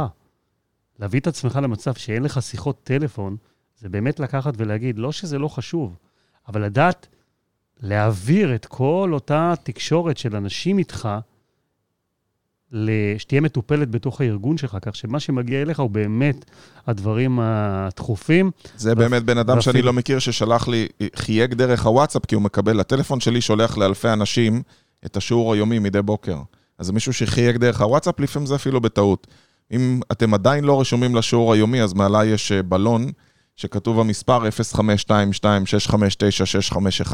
להביא 0.99 1.19
את 1.19 1.27
עצמך 1.27 1.59
למצב 1.63 1.93
שאין 1.93 2.23
לך 2.23 2.41
שיחות 2.41 2.83
טלפון, 2.83 3.37
זה 3.77 3.89
באמת 3.89 4.19
לקחת 4.19 4.53
ולהגיד, 4.57 4.99
לא 4.99 5.11
שזה 5.11 5.39
לא 5.39 5.47
חשוב, 5.47 5.97
אבל 6.47 6.65
לדעת 6.65 7.07
להעביר 7.81 8.55
את 8.55 8.65
כל 8.65 9.09
אותה 9.13 9.53
תקשורת 9.63 10.17
של 10.17 10.35
אנשים 10.35 10.77
איתך, 10.77 11.09
שתהיה 13.17 13.41
מטופלת 13.41 13.91
בתוך 13.91 14.21
הארגון 14.21 14.57
שלך, 14.57 14.77
כך 14.81 14.95
שמה 14.95 15.19
שמגיע 15.19 15.61
אליך 15.61 15.79
הוא 15.79 15.89
באמת 15.89 16.45
הדברים 16.87 17.39
הדחופים. 17.41 18.51
זה 18.77 18.95
באמת 18.95 19.23
בן 19.23 19.37
אדם 19.37 19.61
שאני 19.61 19.81
לא 19.81 19.93
מכיר 19.93 20.19
ששלח 20.19 20.67
לי, 20.67 20.87
חייג 21.15 21.53
דרך 21.53 21.85
הוואטסאפ, 21.85 22.25
כי 22.25 22.35
הוא 22.35 22.43
מקבל, 22.43 22.79
הטלפון 22.79 23.19
שלי 23.19 23.41
שולח 23.41 23.77
לאלפי 23.77 24.09
אנשים 24.09 24.61
את 25.05 25.17
השיעור 25.17 25.53
היומי 25.53 25.79
מדי 25.79 26.01
בוקר. 26.01 26.37
אז 26.79 26.91
מישהו 26.91 27.13
שחייג 27.13 27.57
דרך 27.57 27.81
הוואטסאפ, 27.81 28.19
לפעמים 28.19 28.45
זה 28.45 28.55
אפילו 28.55 28.81
בטעות. 28.81 29.27
אם 29.71 29.99
אתם 30.11 30.33
עדיין 30.33 30.63
לא 30.63 30.81
רשומים 30.81 31.15
לשיעור 31.15 31.53
היומי, 31.53 31.81
אז 31.81 31.93
מעלה 31.93 32.25
יש 32.25 32.51
אה, 32.51 32.63
בלון 32.63 33.11
שכתוב 33.55 33.99
המספר 33.99 34.39
0522-659-651, 37.09 37.13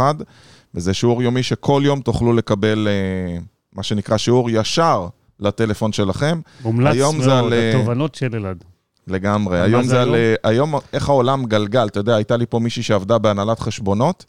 וזה 0.75 0.93
שיעור 0.93 1.23
יומי 1.23 1.43
שכל 1.43 1.81
יום 1.85 2.01
תוכלו 2.01 2.33
לקבל 2.33 2.87
אה, 2.87 3.37
מה 3.73 3.83
שנקרא 3.83 4.17
שיעור 4.17 4.49
ישר 4.49 5.07
לטלפון 5.39 5.91
שלכם. 5.91 6.39
מומלץ 6.63 6.93
היום 6.93 7.21
זה 7.21 7.27
מאוד, 7.27 7.43
על, 7.43 7.53
אה, 7.53 7.69
התובנות 7.75 8.15
של 8.15 8.35
אלעד. 8.35 8.63
לגמרי. 9.07 9.61
היום 9.61 9.83
זה 9.83 9.89
זה 9.89 10.01
על... 10.01 10.15
היום? 10.15 10.35
היום 10.43 10.75
איך 10.93 11.09
העולם 11.09 11.45
גלגל. 11.45 11.87
אתה 11.87 11.99
יודע, 11.99 12.15
הייתה 12.15 12.37
לי 12.37 12.45
פה 12.45 12.59
מישהי 12.59 12.83
שעבדה 12.83 13.17
בהנהלת 13.17 13.59
חשבונות, 13.59 14.25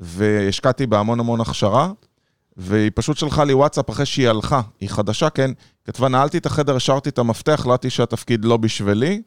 והשקעתי 0.00 0.86
בה 0.86 1.00
המון 1.00 1.20
המון 1.20 1.40
הכשרה, 1.40 1.90
והיא 2.58 2.90
פשוט 2.94 3.16
שלחה 3.16 3.44
לי 3.44 3.54
וואטסאפ 3.54 3.90
אחרי 3.90 4.06
שהיא 4.06 4.28
הלכה. 4.28 4.60
היא 4.80 4.88
חדשה, 4.90 5.30
כן. 5.30 5.50
כתבה, 5.84 6.08
נעלתי 6.08 6.38
את 6.38 6.46
החדר, 6.46 6.76
השארתי 6.76 7.08
את 7.08 7.18
המפתח, 7.18 7.52
החלטתי 7.54 7.90
שהתפקיד 7.90 8.44
לא 8.44 8.56
בשבילי. 8.56 9.22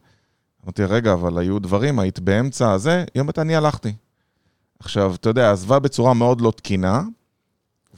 אמרתי, 0.64 0.84
רגע, 0.84 1.12
אבל 1.12 1.38
היו 1.38 1.58
דברים, 1.58 1.98
היית 1.98 2.20
באמצע 2.20 2.72
הזה? 2.72 3.04
היא 3.14 3.20
אומרת, 3.20 3.38
אני 3.38 3.56
הלכתי. 3.56 3.92
עכשיו, 4.78 5.14
אתה 5.14 5.28
יודע, 5.28 5.52
עזבה 5.52 5.78
בצורה 5.78 6.14
מאוד 6.14 6.40
לא 6.40 6.50
תקינה, 6.50 7.02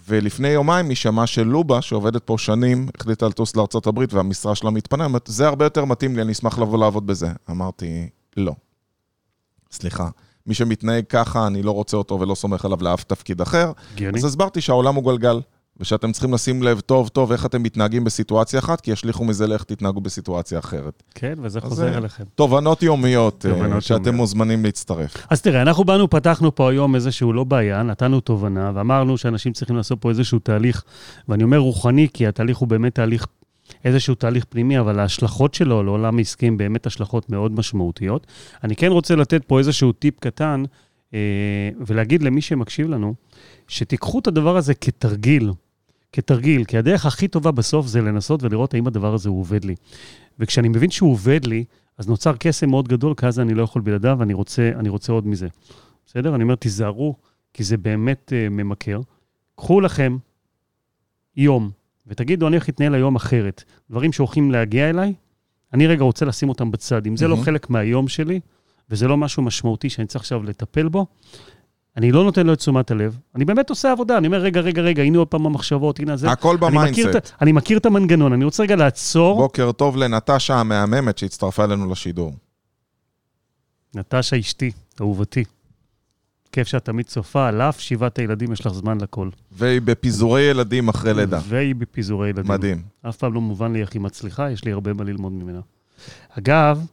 ולפני 0.09 0.49
יומיים 0.49 0.89
היא 0.89 0.97
שמעה 0.97 1.27
שלובה, 1.27 1.83
שעובדת 1.83 2.23
פה 2.25 2.37
שנים, 2.39 2.89
החליטה 3.01 3.29
לטוס 3.29 3.57
לארה"ב 3.57 4.05
והמשרה 4.11 4.55
שלה 4.55 4.71
מתפנה, 4.71 5.05
אומרת, 5.05 5.27
זה 5.27 5.47
הרבה 5.47 5.65
יותר 5.67 5.85
מתאים 5.85 6.17
לי, 6.17 6.23
אני 6.23 6.33
אשמח 6.33 6.59
לבוא 6.59 6.79
לעבוד 6.79 7.07
בזה. 7.07 7.29
אמרתי, 7.51 8.09
לא. 8.37 8.53
סליחה. 9.73 10.09
מי 10.47 10.55
שמתנהג 10.55 11.05
ככה, 11.09 11.47
אני 11.47 11.63
לא 11.63 11.71
רוצה 11.71 11.97
אותו 11.97 12.21
ולא 12.21 12.35
סומך 12.35 12.65
עליו 12.65 12.79
לאף 12.83 13.05
תפקיד 13.05 13.41
אחר. 13.41 13.73
הגיוני. 13.95 14.19
אז 14.19 14.25
הסברתי 14.25 14.61
שהעולם 14.61 14.95
הוא 14.95 15.05
גלגל, 15.05 15.41
ושאתם 15.81 16.13
צריכים 16.13 16.35
לשים 16.35 16.63
לב 16.63 16.81
טוב 16.81 17.09
טוב 17.09 17.33
איך 17.33 17.47
אתם 17.47 17.63
מתנהגים 17.63 18.05
בסיטואציה 18.05 18.59
אחת, 18.59 18.81
כי 18.81 18.91
ישליכו 18.91 19.25
מזה 19.25 19.47
לאיך 19.47 19.65
תתנהגו 19.65 20.01
בסיטואציה 20.01 20.59
אחרת. 20.59 21.03
כן, 21.15 21.35
וזה 21.43 21.59
אז 21.59 21.65
חוזר 21.65 21.99
אליכם. 21.99 22.25
תובנות 22.35 22.83
יומיות, 22.83 23.47
אה, 23.47 23.51
תובנות 23.51 23.83
שאתם 23.83 23.95
יומיות. 23.95 24.15
מוזמנים 24.15 24.65
להצטרף. 24.65 25.27
אז 25.31 25.43
תראה, 25.43 25.63
אנחנו 25.63 25.85
באנו, 25.85 26.11
פתחנו 26.11 26.55
פה 26.55 26.71
היום 26.71 26.95
איזשהו 26.95 27.33
לא 27.33 27.45
בעיה, 27.45 27.83
נתנו 27.83 28.21
תובנה, 28.21 28.73
ואמרנו 28.75 29.19
שאנשים 29.19 29.53
צריכים 29.53 29.77
לעשות 29.77 30.01
פה 30.01 30.11
איזשהו 30.11 30.39
תהליך, 30.39 30.83
ואני 31.29 31.45
אומר 31.45 31.59
רוחני, 31.59 32.09
כי 32.13 32.27
התהליך 32.27 32.59
הוא 32.59 32.69
באמת 32.69 32.95
תהליך, 32.95 33.27
איזשהו 33.85 34.15
תהליך 34.15 34.45
פנימי, 34.45 34.79
אבל 34.79 34.99
ההשלכות 34.99 35.55
שלו 35.55 35.83
לעולם 35.83 36.19
העסקי 36.19 36.47
הן 36.47 36.57
באמת 36.57 36.87
השלכות 36.87 37.31
מאוד 37.31 37.53
משמעותיות. 37.53 38.27
אני 38.65 38.77
כן 38.77 38.93
רוצה 38.93 39.17
לתת 39.17 39.45
פה 39.45 39.59
איזשהו 39.59 39.93
טיפ 39.93 40.21
קטן, 40.21 40.63
אה, 41.15 41.71
ולהגיד 41.87 42.23
למי 42.23 42.41
שמקשיב 42.41 42.89
לנו, 42.89 43.15
שתיקחו 43.69 44.19
את 44.19 44.27
הדבר 44.27 44.57
הזה 44.57 44.75
כתרגיל, 44.75 45.53
כתרגיל, 46.13 46.65
כי 46.65 46.79
הדרך 46.79 47.07
הכי 47.07 47.29
טובה 47.29 47.51
בסוף 47.51 47.87
זה 47.87 48.03
לנסות 48.03 48.43
ולראות 48.43 48.75
האם 48.75 48.87
הדבר 48.87 49.15
הזה 49.15 49.29
עובד 49.29 49.65
לי. 49.65 49.75
וכשאני 50.39 50.69
מבין 50.69 50.91
שהוא 50.91 51.13
עובד 51.13 51.45
לי, 51.47 51.65
אז 51.99 52.09
נוצר 52.09 52.33
קסם 52.39 52.71
מאוד 52.71 52.89
גדול, 52.89 53.15
כי 53.15 53.27
אז 53.27 53.41
אני 53.41 53.55
לא 53.55 53.63
יכול 53.63 53.83
בלעדיו, 53.83 54.17
ואני 54.21 54.35
רוצה, 54.35 54.71
אני 54.75 54.89
רוצה 54.89 55.13
עוד 55.13 55.27
מזה. 55.27 55.49
בסדר? 56.07 56.35
אני 56.35 56.43
אומר, 56.43 56.55
תיזהרו, 56.55 57.15
כי 57.53 57.65
זה 57.65 57.77
באמת 57.77 58.33
uh, 58.33 58.51
ממכר. 58.51 59.01
קחו 59.57 59.81
לכם 59.81 60.17
יום, 61.37 61.71
ותגידו, 62.07 62.47
אני 62.47 62.57
הולך 62.57 62.69
להתנהל 62.69 62.95
היום 62.95 63.17
אחרת. 63.17 63.65
דברים 63.91 64.13
שהולכים 64.13 64.51
להגיע 64.51 64.91
אליי, 64.91 65.15
אני 65.73 65.87
רגע 65.87 66.05
רוצה 66.05 66.25
לשים 66.25 66.49
אותם 66.49 66.71
בצד. 66.71 67.07
אם 67.07 67.17
זה 67.17 67.29
לא. 67.29 67.37
חלק 67.37 67.71
מהיום 67.71 68.09
שלי, 68.09 68.41
וזה 68.91 69.09
לא 69.09 69.17
משהו 69.17 69.43
משמעותי 69.43 69.91
שאני 69.91 70.07
צריך 70.07 70.23
עכשיו 70.23 70.43
לטפל 70.43 70.89
בו, 70.89 71.07
אני 71.97 72.13
לא 72.13 72.25
נותן 72.25 72.47
לו 72.47 72.53
את 72.53 72.59
תשומת 72.59 72.91
הלב. 72.91 73.19
אני 73.35 73.45
באמת 73.45 73.71
עושה 73.71 73.93
עבודה, 73.93 74.19
אני 74.19 74.27
אומר, 74.27 74.39
רגע, 74.39 74.61
רגע, 74.61 74.83
רגע, 74.83 75.03
הנה 75.03 75.19
עוד 75.19 75.29
פעם 75.29 75.47
המחשבות, 75.47 76.01
הנה 76.01 76.17
זה. 76.17 76.31
הכל 76.31 76.57
ב 76.57 76.65
mindset. 76.65 77.33
אני 77.43 77.53
מכיר 77.53 77.79
את 77.79 77.87
המנגנון, 77.87 78.33
אני 78.33 78.45
רוצה 78.45 78.63
רגע 78.63 78.77
לעצור. 78.77 79.37
בוקר 79.37 79.73
טוב 79.73 79.97
לנטשה 79.97 80.55
המהממת 80.55 81.19
שהצטרפה 81.19 81.65
אלינו 81.65 81.91
לשידור. 81.91 82.35
נטשה 83.95 84.39
אשתי, 84.39 84.71
אהובתי. 85.01 85.45
כיף 86.55 86.69
שאת 86.69 86.85
תמיד 86.85 87.07
צופה, 87.07 87.49
על 87.49 87.63
אף 87.63 87.81
שבעת 87.81 88.19
הילדים 88.19 88.53
יש 88.53 88.61
לך 88.67 88.73
זמן 88.73 89.01
לכל. 89.01 89.29
והיא 89.53 89.81
בפיזורי 89.81 90.43
ילדים 90.43 90.89
אחרי 90.89 91.15
לידה. 91.15 91.41
והיא 91.49 91.75
בפיזורי 91.75 92.29
ילדים. 92.29 92.53
מדהים. 92.53 92.83
אף 93.09 93.17
פעם 93.17 93.35
לא 93.35 93.41
מובן 93.41 93.73
לי 93.73 93.81
איך 93.81 93.93
היא 93.93 94.01
מצליחה, 94.01 94.51
יש 94.51 94.65
לי 94.65 94.73
הרבה 94.73 94.93
מה 94.93 95.05
ללמוד 95.05 95.33
ממנה. 95.33 95.61
אגב, 96.39 96.87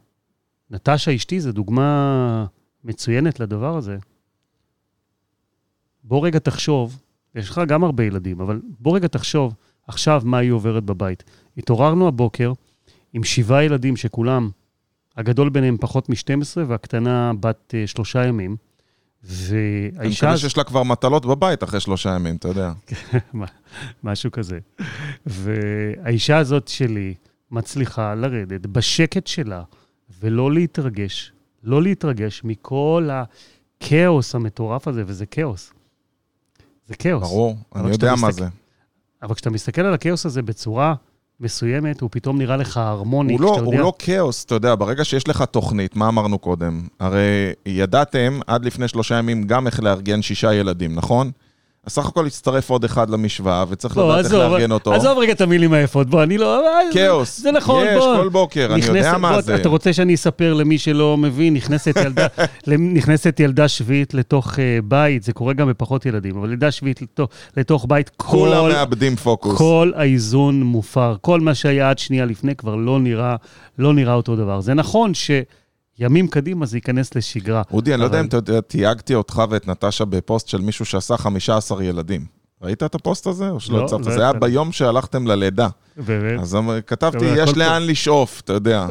נטשה 0.70 1.14
אשתי 1.14 1.40
זו 1.40 1.52
דוגמה 1.52 2.46
מצוינת 2.84 3.40
לדבר 3.40 3.76
הזה. 3.76 3.96
בוא 6.04 6.26
רגע 6.26 6.38
תחשוב, 6.38 7.00
יש 7.34 7.50
לך 7.50 7.60
גם 7.68 7.84
הרבה 7.84 8.04
ילדים, 8.04 8.40
אבל 8.40 8.60
בוא 8.78 8.96
רגע 8.96 9.08
תחשוב 9.08 9.54
עכשיו 9.86 10.22
מה 10.24 10.38
היא 10.38 10.50
עוברת 10.50 10.84
בבית. 10.84 11.24
התעוררנו 11.58 12.08
הבוקר 12.08 12.52
עם 13.12 13.24
שבעה 13.24 13.64
ילדים 13.64 13.96
שכולם, 13.96 14.50
הגדול 15.16 15.48
ביניהם 15.48 15.76
פחות 15.80 16.08
מ-12 16.08 16.60
והקטנה 16.66 17.32
בת 17.40 17.74
אה, 17.74 17.86
שלושה 17.86 18.26
ימים. 18.26 18.56
אני 19.24 19.30
והאישה... 19.98 20.26
מקווה 20.26 20.38
שיש 20.38 20.56
לה 20.56 20.64
כבר 20.64 20.82
מטלות 20.82 21.26
בבית 21.26 21.64
אחרי 21.64 21.80
שלושה 21.80 22.10
ימים, 22.14 22.36
אתה 22.36 22.48
יודע. 22.48 22.72
משהו 24.04 24.30
כזה. 24.32 24.58
והאישה 25.26 26.38
הזאת 26.38 26.68
שלי 26.68 27.14
מצליחה 27.50 28.14
לרדת 28.14 28.66
בשקט 28.66 29.26
שלה 29.26 29.62
ולא 30.20 30.52
להתרגש, 30.52 31.32
לא 31.62 31.82
להתרגש 31.82 32.44
מכל 32.44 33.08
הכאוס 33.12 34.34
המטורף 34.34 34.88
הזה, 34.88 35.02
וזה 35.06 35.26
כאוס. 35.26 35.72
זה 36.86 36.94
כאוס. 36.94 37.22
ברור, 37.22 37.56
אני 37.74 37.90
יודע 37.90 38.14
מה 38.14 38.28
מסתכל- 38.28 38.32
זה. 38.32 38.48
אבל 39.22 39.34
כשאתה 39.34 39.50
מסתכל 39.50 39.80
על 39.80 39.94
הכאוס 39.94 40.26
הזה 40.26 40.42
בצורה 40.42 40.94
מסוימת, 41.42 42.00
הוא 42.00 42.08
פתאום 42.12 42.38
נראה 42.38 42.56
לך 42.56 42.76
הרמוני, 42.76 43.32
הוא 43.32 43.40
לא, 43.40 43.48
כשאתה 43.48 43.64
הוא 43.64 43.74
יודע... 43.74 43.84
לא 43.84 43.92
כאוס, 43.98 44.44
אתה 44.44 44.54
יודע, 44.54 44.74
ברגע 44.74 45.04
שיש 45.04 45.28
לך 45.28 45.42
תוכנית, 45.42 45.96
מה 45.96 46.08
אמרנו 46.08 46.38
קודם? 46.38 46.86
הרי 47.00 47.52
ידעתם 47.66 48.40
עד 48.46 48.64
לפני 48.64 48.88
שלושה 48.88 49.18
ימים 49.18 49.42
גם 49.46 49.66
איך 49.66 49.82
לארגן 49.82 50.22
שישה 50.22 50.54
ילדים, 50.54 50.94
נכון? 50.94 51.30
אז 51.86 51.92
סך 51.92 52.06
הכל 52.06 52.26
הצטרף 52.26 52.70
עוד 52.70 52.84
אחד 52.84 53.10
למשוואה, 53.10 53.64
וצריך 53.68 53.94
בוא, 53.94 54.12
לדעת 54.12 54.24
איך 54.24 54.34
לארגן 54.34 54.72
אותו. 54.72 54.94
עזוב 54.94 55.18
רגע 55.18 55.32
את 55.32 55.40
המילים 55.40 55.72
היפות, 55.72 56.10
בוא, 56.10 56.22
אני 56.22 56.38
לא... 56.38 56.62
כאוס. 56.92 57.40
זה 57.40 57.50
נכון, 57.52 57.84
יש, 57.86 57.96
בוא. 57.98 58.16
כל 58.16 58.28
בוקר, 58.28 58.68
אני 58.74 58.84
יודע 58.86 59.00
נכנסת- 59.00 59.18
מה 59.18 59.32
בוא, 59.32 59.40
זה. 59.40 59.54
אתה 59.54 59.68
רוצה 59.68 59.92
שאני 59.92 60.14
אספר 60.14 60.54
למי 60.54 60.78
שלא 60.78 61.16
מבין, 61.16 61.54
נכנסת 61.54 61.94
ילדה, 62.04 62.26
נכנסת 62.94 63.40
ילדה 63.40 63.68
שביעית 63.68 64.14
לתוך 64.14 64.58
אה, 64.58 64.78
בית, 64.84 65.22
זה 65.22 65.32
קורה 65.32 65.52
גם 65.52 65.68
בפחות 65.68 66.06
ילדים, 66.06 66.38
אבל 66.38 66.50
ילדה 66.52 66.70
שביעית 66.70 67.02
לתוך, 67.02 67.28
לתוך 67.56 67.86
בית, 67.88 68.10
כולם 68.16 68.60
כל, 68.62 68.72
מאבדים 68.72 69.16
פוקוס. 69.16 69.58
כל 69.58 69.92
האיזון 69.96 70.62
מופר. 70.62 71.16
כל 71.20 71.40
מה 71.40 71.54
שהיה 71.54 71.90
עד 71.90 71.98
שנייה 71.98 72.24
לפני 72.24 72.54
כבר 72.56 72.74
לא 72.76 73.00
נראה, 73.00 73.36
לא 73.78 73.92
נראה 73.92 74.14
אותו 74.14 74.36
דבר. 74.36 74.60
זה 74.60 74.74
נכון 74.74 75.14
שימים 75.98 76.28
קדימה 76.28 76.66
זה 76.66 76.76
ייכנס 76.76 77.14
לשגרה. 77.14 77.62
אודי, 77.72 77.94
אני 77.94 78.00
לא 78.00 78.04
יודע 78.06 78.20
אם 78.20 78.26
אתה 78.26 78.36
יודע, 78.36 78.60
תייגתי 78.60 79.14
אותך 79.14 79.42
ואת 79.50 79.68
נטשה 79.68 80.04
בפוסט 80.04 80.48
של 80.48 80.60
מישהו 80.60 80.84
שעשה 80.84 81.16
15 81.16 81.84
ילדים. 81.84 82.24
ראית 82.62 82.82
את 82.82 82.94
הפוסט 82.94 83.26
הזה? 83.26 83.50
או 83.50 83.60
שלא 83.60 83.78
לא, 83.78 83.84
הצבת? 83.84 84.06
לא 84.06 84.12
זה 84.14 84.20
היה. 84.22 84.32
ביום 84.32 84.72
שהלכתם 84.72 85.26
ללידה. 85.26 85.68
באמת. 85.96 86.40
אז 86.40 86.54
אמר- 86.54 86.80
כתבתי, 86.86 87.24
יש 87.36 87.56
לאן 87.56 87.82
לשאוף, 87.82 88.40
אתה 88.40 88.52
יודע. 88.52 88.86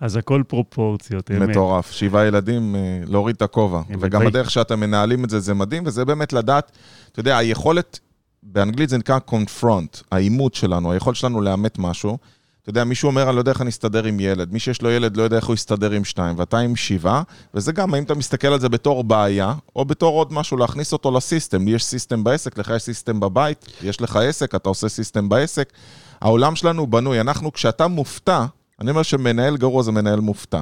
אז, 0.00 0.16
הכל 0.16 0.42
פרופורציות, 0.48 1.30
אמת. 1.30 1.48
מטורף. 1.48 1.90
שבעה 1.90 2.26
ילדים, 2.26 2.76
אה, 2.76 2.80
להוריד 3.06 3.36
את 3.36 3.42
הכובע. 3.42 3.80
וגם 4.00 4.26
הדרך 4.26 4.50
שאתם 4.50 4.80
מנהלים 4.80 5.24
את 5.24 5.30
זה, 5.30 5.40
זה 5.40 5.54
מדהים, 5.54 5.82
וזה 5.86 6.04
באמת 6.04 6.32
לדעת, 6.32 6.72
אתה 7.12 7.20
יודע, 7.20 7.36
היכולת 7.36 8.00
באנגלית 8.42 8.88
זה 8.88 8.98
נקרא 8.98 9.18
confront, 9.30 10.02
האימות 10.12 10.54
שלנו, 10.54 10.92
היכולת 10.92 11.16
שלנו 11.16 11.40
לאמת 11.40 11.78
משהו. 11.78 12.18
אתה 12.64 12.70
יודע, 12.70 12.84
מישהו 12.84 13.06
אומר, 13.06 13.28
אני 13.28 13.34
לא 13.36 13.40
יודע 13.40 13.52
איך 13.52 13.60
אני 13.60 13.70
אסתדר 13.70 14.04
עם 14.04 14.20
ילד. 14.20 14.52
מי 14.52 14.58
שיש 14.58 14.82
לו 14.82 14.90
ילד 14.90 15.16
לא 15.16 15.22
יודע 15.22 15.36
איך 15.36 15.46
הוא 15.46 15.54
יסתדר 15.54 15.90
עם 15.90 16.04
שניים, 16.04 16.38
ואתה 16.38 16.58
עם 16.58 16.76
שבעה, 16.76 17.22
וזה 17.54 17.72
גם, 17.72 17.94
האם 17.94 18.02
אתה 18.02 18.14
מסתכל 18.14 18.48
על 18.48 18.60
זה 18.60 18.68
בתור 18.68 19.04
בעיה, 19.04 19.54
או 19.76 19.84
בתור 19.84 20.18
עוד 20.18 20.32
משהו, 20.32 20.56
להכניס 20.56 20.92
אותו 20.92 21.10
ל 21.10 21.17
system. 21.17 21.64
לי 21.64 21.70
יש 21.70 21.84
system 21.84 22.24
בעסק, 22.24 22.58
לך 22.58 22.72
יש 22.76 22.82
system 22.82 23.20
בבית, 23.20 23.66
יש 23.82 24.00
לך 24.00 24.16
עסק, 24.16 24.54
אתה 24.54 24.68
עושה 24.68 24.88
system 24.88 25.28
בעסק. 25.28 25.72
העולם 26.20 26.56
שלנו 26.56 26.86
בנוי, 26.86 27.20
אנחנו, 27.20 27.52
כשאתה 27.52 27.86
מופתע, 27.88 28.44
אני 28.80 28.90
אומר 28.90 29.02
שמנהל 29.02 29.56
גרוע 29.56 29.82
זה 29.82 29.92
מנהל 29.92 30.20
מופתע. 30.20 30.60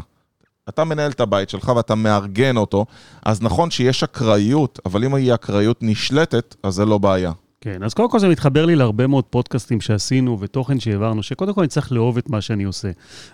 אתה 0.68 0.84
מנהל 0.84 1.10
את 1.10 1.20
הבית 1.20 1.50
שלך 1.50 1.72
ואתה 1.76 1.94
מארגן 1.94 2.56
אותו, 2.56 2.86
אז 3.22 3.42
נכון 3.42 3.70
שיש 3.70 4.02
אקראיות, 4.02 4.78
אבל 4.86 5.04
אם 5.04 5.14
היא 5.14 5.34
אקראיות 5.34 5.78
נשלטת, 5.80 6.54
אז 6.62 6.74
זה 6.74 6.84
לא 6.84 6.98
בעיה. 6.98 7.32
כן, 7.64 7.82
אז 7.82 7.94
קודם 7.94 8.10
כל 8.10 8.18
זה 8.18 8.28
מתחבר 8.28 8.66
לי 8.66 8.76
להרבה 8.76 9.06
מאוד 9.06 9.24
פודקאסטים 9.24 9.80
שעשינו 9.80 10.40
ותוכן 10.40 10.80
שהעברנו, 10.80 11.22
שקודם 11.22 11.54
כל 11.54 11.60
אני 11.60 11.68
צריך 11.68 11.92
לאהוב 11.92 12.18
את 12.18 12.30
מה 12.30 12.40
שאני 12.40 12.64
עושה. 12.64 12.90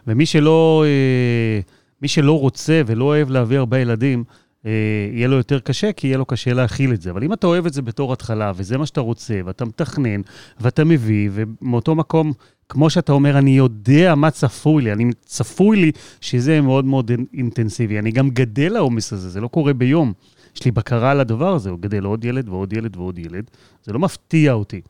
ומי 0.06 0.26
שלא, 0.26 0.84
אה, 0.86 1.60
מי 2.02 2.08
שלא 2.08 2.40
רוצה 2.40 2.82
ולא 2.86 3.04
אוהב 3.04 3.30
להביא 3.30 3.58
הרבה 3.58 3.78
ילדים, 3.78 4.24
אה, 4.66 4.70
יהיה 5.12 5.28
לו 5.28 5.36
יותר 5.36 5.60
קשה, 5.60 5.92
כי 5.92 6.06
יהיה 6.06 6.18
לו 6.18 6.24
קשה 6.24 6.52
להכיל 6.52 6.92
את 6.92 7.02
זה. 7.02 7.10
אבל 7.10 7.24
אם 7.24 7.32
אתה 7.32 7.46
אוהב 7.46 7.66
את 7.66 7.72
זה 7.72 7.82
בתור 7.82 8.12
התחלה, 8.12 8.52
וזה 8.56 8.78
מה 8.78 8.86
שאתה 8.86 9.00
רוצה, 9.00 9.40
ואתה 9.44 9.64
מתכנן, 9.64 10.20
ואתה 10.60 10.84
מביא, 10.84 11.30
ומאותו 11.32 11.94
מקום, 11.94 12.32
כמו 12.68 12.90
שאתה 12.90 13.12
אומר, 13.12 13.38
אני 13.38 13.50
יודע 13.50 14.14
מה 14.14 14.30
צפוי 14.30 14.82
לי, 14.82 14.92
אני 14.92 15.10
צפוי 15.24 15.76
לי 15.76 15.92
שזה 16.20 16.60
מאוד 16.60 16.84
מאוד 16.84 17.10
אינטנסיבי. 17.34 17.98
אני 17.98 18.10
גם 18.10 18.30
גדל 18.30 18.72
לעומס 18.72 19.12
הזה, 19.12 19.28
זה 19.28 19.40
לא 19.40 19.48
קורה 19.48 19.72
ביום. 19.72 20.12
יש 20.58 20.64
לי 20.64 20.70
בקרה 20.70 21.10
על 21.10 21.20
הדבר 21.20 21.54
הזה, 21.54 21.70
הוא 21.70 21.78
גדל 21.78 22.04
עוד 22.04 22.24
ילד 22.24 22.48
ועוד 22.48 22.72
ילד 22.72 22.96
ועוד 22.96 23.18
ילד. 23.18 23.50
זה 23.84 23.92
לא 23.92 23.98
מפתיע 23.98 24.52
אותי. 24.52 24.80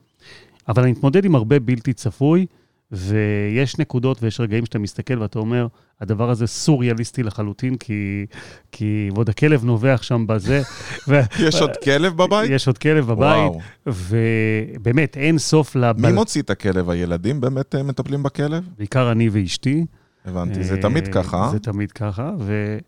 אבל 0.68 0.83
אני 0.83 0.92
מתמודד 0.92 1.24
עם 1.24 1.35
הרבה 1.35 1.59
בלתי 1.59 1.92
צפוי, 1.92 2.46
ויש 2.92 3.78
נקודות 3.78 4.22
ויש 4.22 4.40
רגעים 4.40 4.64
שאתה 4.64 4.78
מסתכל 4.78 5.18
ואתה 5.18 5.38
אומר, 5.38 5.66
הדבר 6.00 6.31
הזה 6.31 6.46
סוריאליסטי 6.46 7.22
לחלוטין, 7.22 7.76
כי, 7.76 8.26
כי 8.72 9.09
ועוד 9.14 9.28
הכלב 9.28 9.64
נובח 9.64 10.02
שם 10.02 10.26
בזה. 10.26 10.62
ו... 11.09 11.20
יש 11.46 11.54
עוד 11.54 11.76
כלב 11.85 12.16
בבית? 12.16 12.50
יש 12.50 12.66
עוד 12.66 12.78
כלב 12.78 13.07
בבית, 13.07 13.50
וואו. 13.50 13.61
ובאמת, 13.87 15.16
אין 15.16 15.38
סוף 15.38 15.76
לבל... 15.76 16.09
מי 16.09 16.12
מוציא 16.12 16.42
את 16.42 16.50
הכלב? 16.50 16.90
הילדים 16.90 17.40
באמת 17.40 17.74
אה, 17.74 17.83
מטפלים 17.83 18.22
בכלב? 18.22 18.68
בעיקר 18.78 19.12
אני 19.12 19.28
ואשתי. 19.28 19.85
הבנתי, 20.24 20.64
זה 20.64 20.83
תמיד 20.83 21.07
אה, 21.07 21.12
ככה. 21.12 21.48
זה 21.52 21.59
תמיד 21.59 21.92
ככה, 21.92 22.33
ו... 22.38 22.78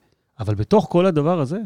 אבל 0.41 0.55
בתוך 0.55 0.87
כל 0.91 1.07
הדבר 1.07 1.41
הזה, 1.41 1.59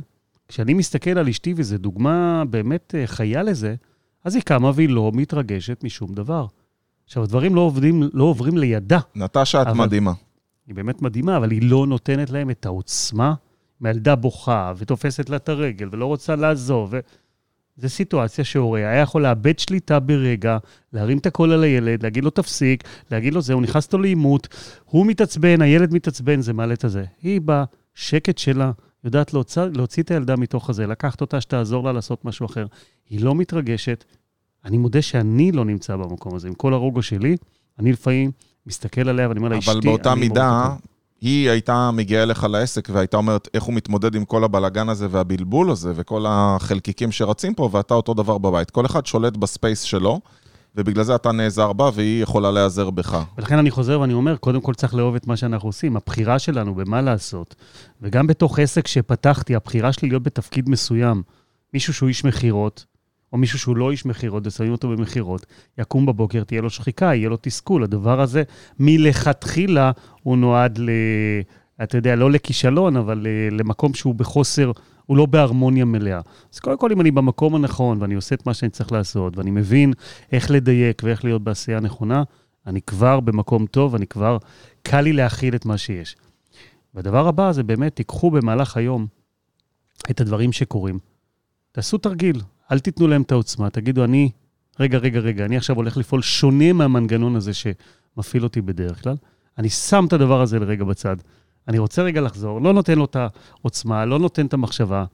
כשאני 0.48 0.74
מסתכל 0.74 1.18
על 1.18 1.28
אשתי, 1.28 1.54
וזו 1.56 1.78
דוגמה 1.78 2.42
באמת 2.50 2.94
אה, 2.98 3.06
חיה 3.06 3.42
לזה, 3.42 3.74
אז 4.24 4.34
היא 4.34 4.42
קמה 4.42 4.70
והיא 4.74 4.88
לא 4.88 5.10
מתרגשת 5.14 5.84
משום 5.84 6.14
דבר. 6.14 6.46
עכשיו, 7.04 7.22
הדברים 7.22 7.54
לא, 7.54 7.60
עובדים, 7.60 8.02
לא 8.12 8.24
עוברים 8.24 8.58
לידה. 8.58 8.98
נטשה, 9.14 9.62
את 9.62 9.66
מדהימה. 9.66 10.12
היא 10.66 10.74
באמת 10.74 11.02
מדהימה, 11.02 11.36
אבל 11.36 11.50
היא 11.50 11.70
לא 11.70 11.86
נותנת 11.86 12.30
להם 12.30 12.50
את 12.50 12.66
העוצמה. 12.66 13.34
מהילדה 13.80 14.16
בוכה 14.16 14.72
ותופסת 14.76 15.30
לה 15.30 15.36
את 15.36 15.48
הרגל 15.48 15.88
ולא 15.92 16.06
רוצה 16.06 16.36
לעזוב. 16.36 16.88
ו... 16.92 16.98
זו 17.76 17.88
סיטואציה 17.88 18.44
שהורה 18.44 18.78
היה 18.78 19.00
יכול 19.00 19.22
לאבד 19.22 19.58
שליטה 19.58 20.00
ברגע, 20.00 20.58
להרים 20.92 21.18
את 21.18 21.26
הקול 21.26 21.52
על 21.52 21.64
הילד, 21.64 22.02
להגיד 22.02 22.24
לו 22.24 22.30
תפסיק, 22.30 22.84
להגיד 23.10 23.34
לו 23.34 23.40
זהו, 23.40 23.60
נכנס 23.60 23.86
אותו 23.86 23.98
לעימות, 23.98 24.48
הוא 24.84 25.06
מתעצבן, 25.06 25.62
הילד 25.62 25.94
מתעצבן, 25.94 26.40
זה 26.40 26.52
מעלה 26.52 26.74
את 26.74 26.84
הזה. 26.84 27.04
היא 27.22 27.40
בשקט 27.44 28.38
שלה, 28.38 28.72
יודעת 29.04 29.34
להוציא, 29.34 29.62
להוציא 29.62 30.02
את 30.02 30.10
הילדה 30.10 30.36
מתוך 30.36 30.70
הזה, 30.70 30.86
לקחת 30.86 31.20
אותה 31.20 31.40
שתעזור 31.40 31.84
לה 31.84 31.92
לעשות 31.92 32.24
משהו 32.24 32.46
אחר. 32.46 32.66
היא 33.10 33.20
לא 33.20 33.34
מתרגשת. 33.34 34.04
אני 34.64 34.78
מודה 34.78 35.02
שאני 35.02 35.52
לא 35.52 35.64
נמצא 35.64 35.96
במקום 35.96 36.34
הזה. 36.34 36.48
עם 36.48 36.54
כל 36.54 36.72
הרוגו 36.72 37.02
שלי, 37.02 37.36
אני 37.78 37.92
לפעמים 37.92 38.30
מסתכל 38.66 39.08
עליה 39.08 39.28
ואני 39.28 39.38
אומר 39.38 39.48
לה, 39.48 39.58
אשתי, 39.58 39.70
אבל 39.70 39.80
באותה 39.80 40.14
מידה, 40.14 40.74
היא 41.20 41.50
הייתה 41.50 41.90
מגיעה 41.90 42.22
אליך 42.22 42.44
לעסק 42.44 42.88
והייתה 42.92 43.16
אומרת 43.16 43.48
איך 43.54 43.64
הוא 43.64 43.74
מתמודד 43.74 44.14
עם 44.14 44.24
כל 44.24 44.44
הבלגן 44.44 44.88
הזה 44.88 45.06
והבלבול 45.10 45.70
הזה 45.70 45.92
וכל 45.96 46.24
החלקיקים 46.28 47.12
שרצים 47.12 47.54
פה, 47.54 47.68
ואתה 47.72 47.94
אותו 47.94 48.14
דבר 48.14 48.38
בבית. 48.38 48.70
כל 48.70 48.86
אחד 48.86 49.06
שולט 49.06 49.36
ב 49.36 49.44
space 49.44 49.80
שלו. 49.80 50.20
ובגלל 50.76 51.04
זה 51.04 51.14
אתה 51.14 51.32
נעזר 51.32 51.72
בה, 51.72 51.90
והיא 51.94 52.22
יכולה 52.22 52.50
להיעזר 52.50 52.90
בך. 52.90 53.22
ולכן 53.38 53.58
אני 53.58 53.70
חוזר 53.70 54.00
ואני 54.00 54.12
אומר, 54.12 54.36
קודם 54.36 54.60
כל 54.60 54.74
צריך 54.74 54.94
לאהוב 54.94 55.14
את 55.14 55.26
מה 55.26 55.36
שאנחנו 55.36 55.68
עושים, 55.68 55.96
הבחירה 55.96 56.38
שלנו 56.38 56.74
במה 56.74 57.00
לעשות. 57.00 57.54
וגם 58.02 58.26
בתוך 58.26 58.58
עסק 58.58 58.86
שפתחתי, 58.86 59.54
הבחירה 59.54 59.92
שלי 59.92 60.08
להיות 60.08 60.22
בתפקיד 60.22 60.68
מסוים, 60.68 61.22
מישהו 61.74 61.94
שהוא 61.94 62.08
איש 62.08 62.24
מכירות, 62.24 62.84
או 63.32 63.38
מישהו 63.38 63.58
שהוא 63.58 63.76
לא 63.76 63.90
איש 63.90 64.06
מכירות 64.06 64.46
ושמים 64.46 64.72
אותו 64.72 64.88
במכירות, 64.88 65.46
יקום 65.78 66.06
בבוקר, 66.06 66.44
תהיה 66.44 66.60
לו 66.60 66.70
שחיקה, 66.70 67.06
יהיה 67.06 67.28
לו 67.28 67.36
תסכול. 67.40 67.84
הדבר 67.84 68.20
הזה, 68.20 68.42
מלכתחילה, 68.78 69.90
הוא 70.22 70.36
נועד 70.36 70.78
ל... 70.78 70.90
אתה 71.82 71.98
יודע, 71.98 72.16
לא 72.16 72.30
לכישלון, 72.30 72.96
אבל 72.96 73.26
למקום 73.50 73.94
שהוא 73.94 74.14
בחוסר 74.14 74.72
הוא 75.06 75.16
לא 75.16 75.26
בהרמוניה 75.26 75.84
מלאה. 75.84 76.20
אז 76.54 76.58
קודם 76.58 76.78
כל, 76.78 76.92
אם 76.92 77.00
אני 77.00 77.10
במקום 77.10 77.54
הנכון, 77.54 78.02
ואני 78.02 78.14
עושה 78.14 78.34
את 78.34 78.46
מה 78.46 78.54
שאני 78.54 78.70
צריך 78.70 78.92
לעשות, 78.92 79.36
ואני 79.36 79.50
מבין 79.50 79.92
איך 80.32 80.50
לדייק 80.50 81.02
ואיך 81.04 81.24
להיות 81.24 81.42
בעשייה 81.44 81.80
נכונה, 81.80 82.22
אני 82.66 82.82
כבר 82.82 83.20
במקום 83.20 83.66
טוב, 83.66 83.94
אני 83.94 84.06
כבר, 84.06 84.38
קל 84.82 85.00
לי 85.00 85.12
להכיל 85.12 85.54
את 85.54 85.66
מה 85.66 85.78
שיש. 85.78 86.16
והדבר 86.94 87.28
הבא 87.28 87.52
זה 87.52 87.62
באמת, 87.62 87.96
תיקחו 87.96 88.30
במהלך 88.30 88.76
היום 88.76 89.06
את 90.10 90.20
הדברים 90.20 90.52
שקורים. 90.52 90.98
תעשו 91.72 91.98
תרגיל, 91.98 92.40
אל 92.72 92.78
תיתנו 92.78 93.06
להם 93.06 93.22
את 93.22 93.32
העוצמה, 93.32 93.70
תגידו, 93.70 94.04
אני, 94.04 94.30
רגע, 94.80 94.98
רגע, 94.98 95.20
רגע, 95.20 95.44
אני 95.44 95.56
עכשיו 95.56 95.76
הולך 95.76 95.96
לפעול 95.96 96.22
שונה 96.22 96.72
מהמנגנון 96.72 97.36
הזה 97.36 97.52
שמפעיל 97.54 98.44
אותי 98.44 98.60
בדרך 98.60 99.02
כלל. 99.02 99.16
אני 99.58 99.68
שם 99.68 100.04
את 100.08 100.12
הדבר 100.12 100.40
הזה 100.40 100.58
לרגע 100.58 100.84
בצד. 100.84 101.16
אני 101.68 101.78
רוצה 101.78 102.02
רגע 102.02 102.20
לחזור, 102.20 102.60
לא 102.60 102.72
נותן 102.72 102.98
לו 102.98 103.04
את 103.04 103.16
העוצמה, 103.16 104.04
לא 104.04 104.18
נותן 104.18 104.46
את 104.46 104.54
המחשבה. 104.54 105.04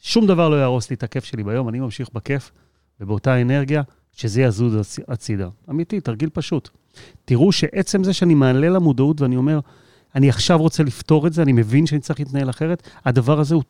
שום 0.00 0.26
דבר 0.26 0.48
לא 0.48 0.56
יהרוס 0.56 0.90
לי 0.90 0.96
את 0.96 1.02
הכיף 1.02 1.24
שלי 1.24 1.44
ביום, 1.44 1.68
אני 1.68 1.80
ממשיך 1.80 2.08
בכיף, 2.14 2.50
ובאותה 3.00 3.40
אנרגיה, 3.42 3.82
שזה 4.12 4.42
יזוז 4.42 4.98
הצידה. 5.08 5.48
אמיתי, 5.70 6.00
תרגיל 6.00 6.28
פשוט. 6.32 6.68
תראו 7.24 7.52
שעצם 7.52 8.04
זה 8.04 8.12
שאני 8.12 8.34
מעלה 8.34 8.68
למודעות 8.68 9.20
ואני 9.20 9.36
אומר, 9.36 9.60
אני 10.14 10.28
עכשיו 10.28 10.58
רוצה 10.58 10.82
לפתור 10.82 11.26
את 11.26 11.32
זה, 11.32 11.42
אני 11.42 11.52
מבין 11.52 11.86
שאני 11.86 12.00
צריך 12.00 12.20
להתנהל 12.20 12.50
אחרת, 12.50 12.88
הדבר 13.04 13.40
הזה 13.40 13.54
הוא 13.54 13.62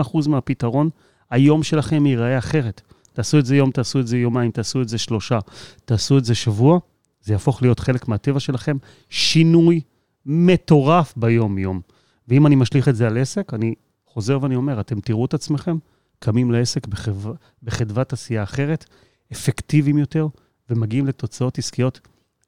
90% 0.00 0.28
מהפתרון. 0.28 0.90
היום 1.30 1.62
שלכם 1.62 2.06
ייראה 2.06 2.38
אחרת. 2.38 2.80
תעשו 3.12 3.38
את 3.38 3.46
זה 3.46 3.56
יום, 3.56 3.70
תעשו 3.70 4.00
את 4.00 4.06
זה 4.06 4.18
יומיים, 4.18 4.50
תעשו 4.50 4.82
את 4.82 4.88
זה 4.88 4.98
שלושה, 4.98 5.38
תעשו 5.84 6.18
את 6.18 6.24
זה 6.24 6.34
שבוע, 6.34 6.78
זה 7.22 7.32
יהפוך 7.32 7.62
להיות 7.62 7.80
חלק 7.80 8.08
מהטבע 8.08 8.40
שלכם. 8.40 8.76
שינוי 9.10 9.80
מטורף 10.26 11.14
ביום-יום. 11.16 11.80
ואם 12.28 12.46
אני 12.46 12.56
משליך 12.56 12.88
את 12.88 12.96
זה 12.96 13.06
על 13.06 13.18
עסק, 13.18 13.54
אני 13.54 13.74
חוזר 14.06 14.38
ואני 14.42 14.56
אומר, 14.56 14.80
אתם 14.80 15.00
תראו 15.00 15.24
את 15.24 15.34
עצמכם 15.34 15.76
קמים 16.18 16.50
לעסק 16.50 16.86
בחדו... 16.86 17.34
בחדוות 17.62 18.12
עשייה 18.12 18.42
אחרת, 18.42 18.84
אפקטיביים 19.32 19.98
יותר, 19.98 20.28
ומגיעים 20.70 21.06
לתוצאות 21.06 21.58
עסקיות 21.58 22.00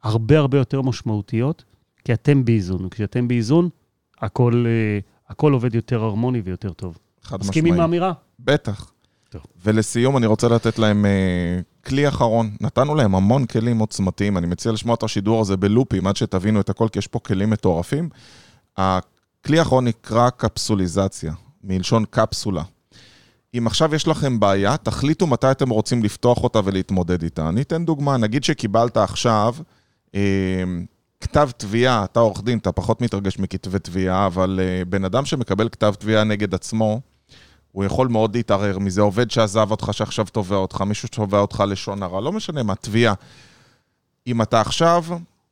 הרבה 0.03 0.39
הרבה 0.39 0.59
יותר 0.59 0.83
משמעותיות, 0.83 1.65
כי 2.05 2.13
אתם 2.13 2.45
באיזון. 2.45 2.85
וכשאתם 2.85 3.29
באיזון, 3.29 3.69
הכל, 4.19 4.65
אה, 4.67 4.99
הכל 5.29 5.53
עובד 5.53 5.75
יותר 5.75 6.05
הרמוני 6.05 6.41
ויותר 6.41 6.73
טוב. 6.73 6.99
חד 7.23 7.41
משמעי. 7.41 7.49
מסכים 7.49 7.67
עם 7.67 7.81
האמירה? 7.81 8.13
בטח. 8.41 8.92
ולסיום, 9.65 10.17
אני 10.17 10.27
רוצה 10.27 10.49
לתת 10.49 10.79
להם 10.79 11.05
uh, 11.05 11.89
כלי 11.89 12.09
אחרון. 12.09 12.51
נתנו 12.61 12.95
להם 12.95 13.15
המון 13.15 13.47
כלים 13.47 13.79
עוצמתיים, 13.79 14.39
אני 14.39 14.47
מציע 14.47 14.73
לשמוע 14.73 14.95
את 14.95 15.03
השידור 15.03 15.41
הזה 15.41 15.57
בלופים 15.57 16.07
עד 16.07 16.17
שתבינו 16.17 16.61
את 16.61 16.71
הכל, 16.71 16.89
כי 16.89 16.99
יש 16.99 17.07
פה 17.07 17.19
כלים 17.19 17.51
מטורפים. 17.51 18.09
הכלי 18.77 19.59
האחרון 19.59 19.85
נקרא 19.85 20.31
קפסוליזציה, 20.31 21.33
מלשון 21.65 22.05
קפסולה. 22.11 22.63
אם 23.59 23.67
עכשיו 23.67 23.95
יש 23.95 24.09
לכם 24.09 24.41
בעיה, 24.41 24.77
תחליטו 24.77 25.27
מתי 25.27 25.51
אתם 25.51 25.71
רוצים 25.71 26.03
לפתוח 26.05 26.43
אותה 26.43 26.61
ולהתמודד 26.65 27.23
איתה. 27.23 27.49
אני 27.49 27.63
אתן 27.63 27.85
דוגמה, 27.85 28.17
נגיד 28.17 28.45
שקיבלת 28.45 28.97
עכשיו 28.97 29.55
אה, 30.15 30.21
כתב 31.21 31.51
תביעה, 31.57 32.05
אתה 32.05 32.21
עורך 32.21 32.43
דין, 32.43 32.59
אתה 32.59 32.73
פחות 32.73 33.01
מתרגש 33.01 33.39
מכתבי 33.39 33.79
תביעה, 33.79 34.27
אבל 34.27 34.61
אה, 34.63 34.85
בן 34.85 35.05
אדם 35.05 35.25
שמקבל 35.25 35.69
כתב 35.69 35.95
תביעה 35.99 36.25
נגד 36.25 36.55
עצמו, 36.55 37.01
הוא 37.73 37.85
יכול 37.85 38.09
מאוד 38.09 38.37
להתערער 38.37 38.79
מזה. 38.79 39.01
עובד 39.01 39.31
שעזב 39.31 39.71
אותך, 39.71 39.89
שעכשיו 39.93 40.27
תובע 40.33 40.57
אותך, 40.57 40.81
מישהו 40.81 41.09
שתובע 41.09 41.39
אותך 41.39 41.65
לשון 41.69 42.03
הרע, 42.03 42.21
לא 42.21 42.33
משנה 42.33 42.63
מה, 42.63 42.75
תביעה. 42.75 43.15
אם 44.27 44.43
אתה 44.43 44.61
עכשיו 44.61 45.05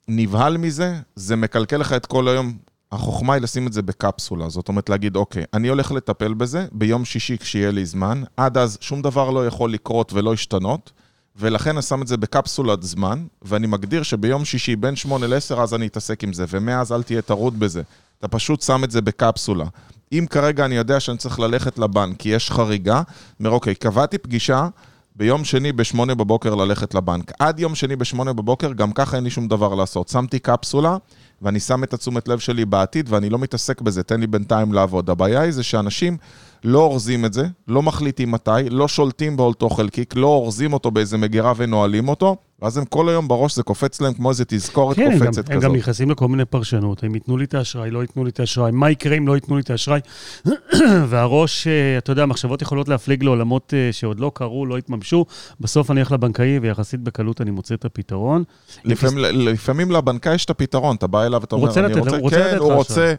נבהל 0.08 0.56
מזה, 0.56 0.98
זה 1.16 1.36
מקלקל 1.36 1.76
לך 1.76 1.92
את 1.92 2.06
כל 2.06 2.28
היום. 2.28 2.56
החוכמה 2.92 3.34
היא 3.34 3.42
לשים 3.42 3.66
את 3.66 3.72
זה 3.72 3.82
בקפסולה, 3.82 4.48
זאת 4.48 4.68
אומרת 4.68 4.88
להגיד, 4.88 5.16
אוקיי, 5.16 5.44
אני 5.54 5.68
הולך 5.68 5.92
לטפל 5.92 6.34
בזה 6.34 6.66
ביום 6.72 7.04
שישי 7.04 7.38
כשיהיה 7.38 7.70
לי 7.70 7.86
זמן, 7.86 8.22
עד 8.36 8.58
אז 8.58 8.78
שום 8.80 9.02
דבר 9.02 9.30
לא 9.30 9.46
יכול 9.46 9.72
לקרות 9.72 10.12
ולא 10.12 10.32
השתנות, 10.32 10.92
ולכן 11.36 11.70
אני 11.70 11.82
שם 11.82 12.02
את 12.02 12.06
זה 12.06 12.16
בקפסולת 12.16 12.82
זמן, 12.82 13.26
ואני 13.42 13.66
מגדיר 13.66 14.02
שביום 14.02 14.44
שישי 14.44 14.76
בין 14.76 14.96
8 14.96 15.26
ל-10 15.26 15.60
אז 15.60 15.74
אני 15.74 15.86
אתעסק 15.86 16.24
עם 16.24 16.32
זה, 16.32 16.44
ומאז 16.48 16.92
אל 16.92 17.02
תהיה 17.02 17.22
טרוד 17.22 17.60
בזה. 17.60 17.82
אתה 18.18 18.28
פשוט 18.28 18.62
שם 18.62 18.84
את 18.84 18.90
זה 18.90 19.00
בקפסולה. 19.00 19.66
אם 20.12 20.26
כרגע 20.30 20.64
אני 20.64 20.74
יודע 20.74 21.00
שאני 21.00 21.18
צריך 21.18 21.40
ללכת 21.40 21.78
לבנק 21.78 22.16
כי 22.18 22.28
יש 22.28 22.50
חריגה, 22.50 23.02
אומר, 23.40 23.50
אוקיי, 23.50 23.74
קבעתי 23.74 24.18
פגישה 24.18 24.68
ביום 25.16 25.44
שני 25.44 25.72
בשמונה 25.72 26.14
בבוקר 26.14 26.54
ללכת 26.54 26.94
לבנק. 26.94 27.32
עד 27.38 27.60
יום 27.60 27.74
שני 27.74 27.96
בשמונה 27.96 28.32
בבוקר, 28.32 28.72
גם 28.72 28.92
ככה 28.92 29.16
אין 29.16 29.24
לי 29.24 29.30
שום 29.30 29.48
דבר 29.48 29.74
לעשות. 29.74 30.08
שמתי 30.08 30.38
קפסולה, 30.38 30.96
ואני 31.42 31.60
שם 31.60 31.84
את 31.84 31.94
התשומת 31.94 32.28
לב 32.28 32.38
שלי 32.38 32.64
בעתיד, 32.64 33.06
ואני 33.12 33.30
לא 33.30 33.38
מתעסק 33.38 33.80
בזה, 33.80 34.02
תן 34.02 34.20
לי 34.20 34.26
בינתיים 34.26 34.72
לעבוד. 34.72 35.10
הבעיה 35.10 35.40
היא 35.40 35.50
זה 35.52 35.62
שאנשים 35.62 36.16
לא 36.64 36.78
אורזים 36.78 37.24
את 37.24 37.32
זה, 37.32 37.46
לא 37.68 37.82
מחליטים 37.82 38.30
מתי, 38.30 38.50
לא 38.70 38.88
שולטים 38.88 39.36
באותו 39.36 39.68
חלקיק, 39.70 40.16
לא 40.16 40.26
אורזים 40.26 40.72
אותו 40.72 40.90
באיזה 40.90 41.18
מגירה 41.18 41.52
ונועלים 41.56 42.08
אותו, 42.08 42.36
ואז 42.62 42.76
הם 42.76 42.84
כל 42.84 43.08
היום 43.08 43.28
בראש, 43.28 43.56
זה 43.56 43.62
קופץ 43.62 44.00
להם 44.00 44.12
כמו 44.14 44.30
איזה 44.30 44.44
תזכורת 44.48 44.96
כן, 44.96 45.02
הם 45.12 45.18
גם, 45.18 45.26
קופצת 45.26 45.50
הם 45.50 45.56
כזאת. 45.56 45.70
גם 45.70 45.76
נכנסים 45.76 46.10
לכל 46.10 46.28
מיני 46.28 46.44
פרשנות, 46.44 47.04
הם 47.04 47.14
ייתנו 47.14 47.36
לי 47.36 47.44
את 47.44 47.54
האשראי, 47.54 47.90
לא 47.90 48.02
ייתנו 48.02 48.24
לי 48.24 48.30
את 48.30 48.40
האשראי, 48.40 48.70
מה 48.72 48.90
יקרה 48.90 49.16
אם 49.16 49.28
לא 49.28 49.34
ייתנו 49.34 49.56
לי 49.56 49.62
את 49.62 49.70
האשראי? 49.70 50.00
והראש, 51.08 51.66
אה, 51.66 51.98
אתה 51.98 52.12
יודע, 52.12 52.22
המחשבות 52.22 52.62
יכולות 52.62 52.88
להפליג 52.88 53.22
לעולמות 53.24 53.74
אה, 53.76 53.88
שעוד 53.92 54.20
לא 54.20 54.30
קרו, 54.34 54.66
לא 54.66 54.76
התממשו, 54.78 55.24
בסוף 55.60 55.90
אני 55.90 56.00
הולך 56.00 56.12
לבנקאי 56.12 56.58
ויחסית 56.58 57.00
בקלות 57.00 57.40
אני 57.40 57.50
מוצא 57.50 57.74
את 57.74 57.84
הפתרון. 57.84 58.44
לפעמים, 58.84 59.18
לפעמים 59.34 59.90
לבנקאי 59.90 60.34
יש 60.34 60.44
את 60.44 60.50
הפתרון, 60.50 60.96
אתה 60.96 61.06
בא 61.06 61.26
אליו 61.26 61.40
ואתה 61.40 61.54
אומר, 61.54 61.66
רוצה 61.68 61.80
אני 61.80 61.88
לתת- 61.88 61.98
רוצה, 61.98 62.10
הוא 62.16 62.20
רוצה 62.22 62.36
כן, 62.36 62.46
לתת 62.46 62.56
הוא 62.58 62.70
לך 62.72 62.76
רוצה, 62.78 63.14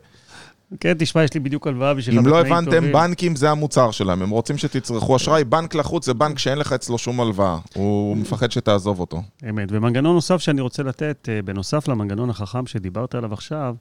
כן, 0.80 0.94
תשמע, 1.00 1.24
יש 1.24 1.34
לי 1.34 1.40
בדיוק 1.40 1.68
הלוואה 1.68 1.94
בשבילך 1.94 2.20
אם 2.20 2.28
לא 2.28 2.40
הבנתם, 2.40 2.72
טובים. 2.72 2.92
בנקים 2.92 3.36
זה 3.36 3.50
המוצר 3.50 3.92
שלהם, 3.92 4.22
הם 4.22 4.30
רוצים 4.30 4.58
שתצרכו 4.58 5.16
אשראי, 5.16 5.44
בנק 5.44 5.76
לחוץ 5.76 6.06
זה 6.06 6.14
בנק 6.14 6.40
שאין 6.40 6.58
לך 6.58 6.74
אצלו 6.74 6.98
שום 6.98 7.22
הלוואה, 7.22 7.58
הוא 7.76 8.18
מפחד 8.18 8.52
שתעזוב 8.52 9.00
אותו. 9.00 9.22
אמת. 9.50 9.70
ומנגנון 9.72 10.16
נוסף 10.16 10.38
שאני 10.38 10.62
רוצה 10.62 10.84
לתת, 10.84 11.30
אה, 11.32 11.42
בנוסף 11.42 11.88
למנגנון 11.88 12.30
החכם 12.30 12.66
שדיברת 12.66 13.16
עליו 13.16 13.34
עכשיו, 13.34 13.76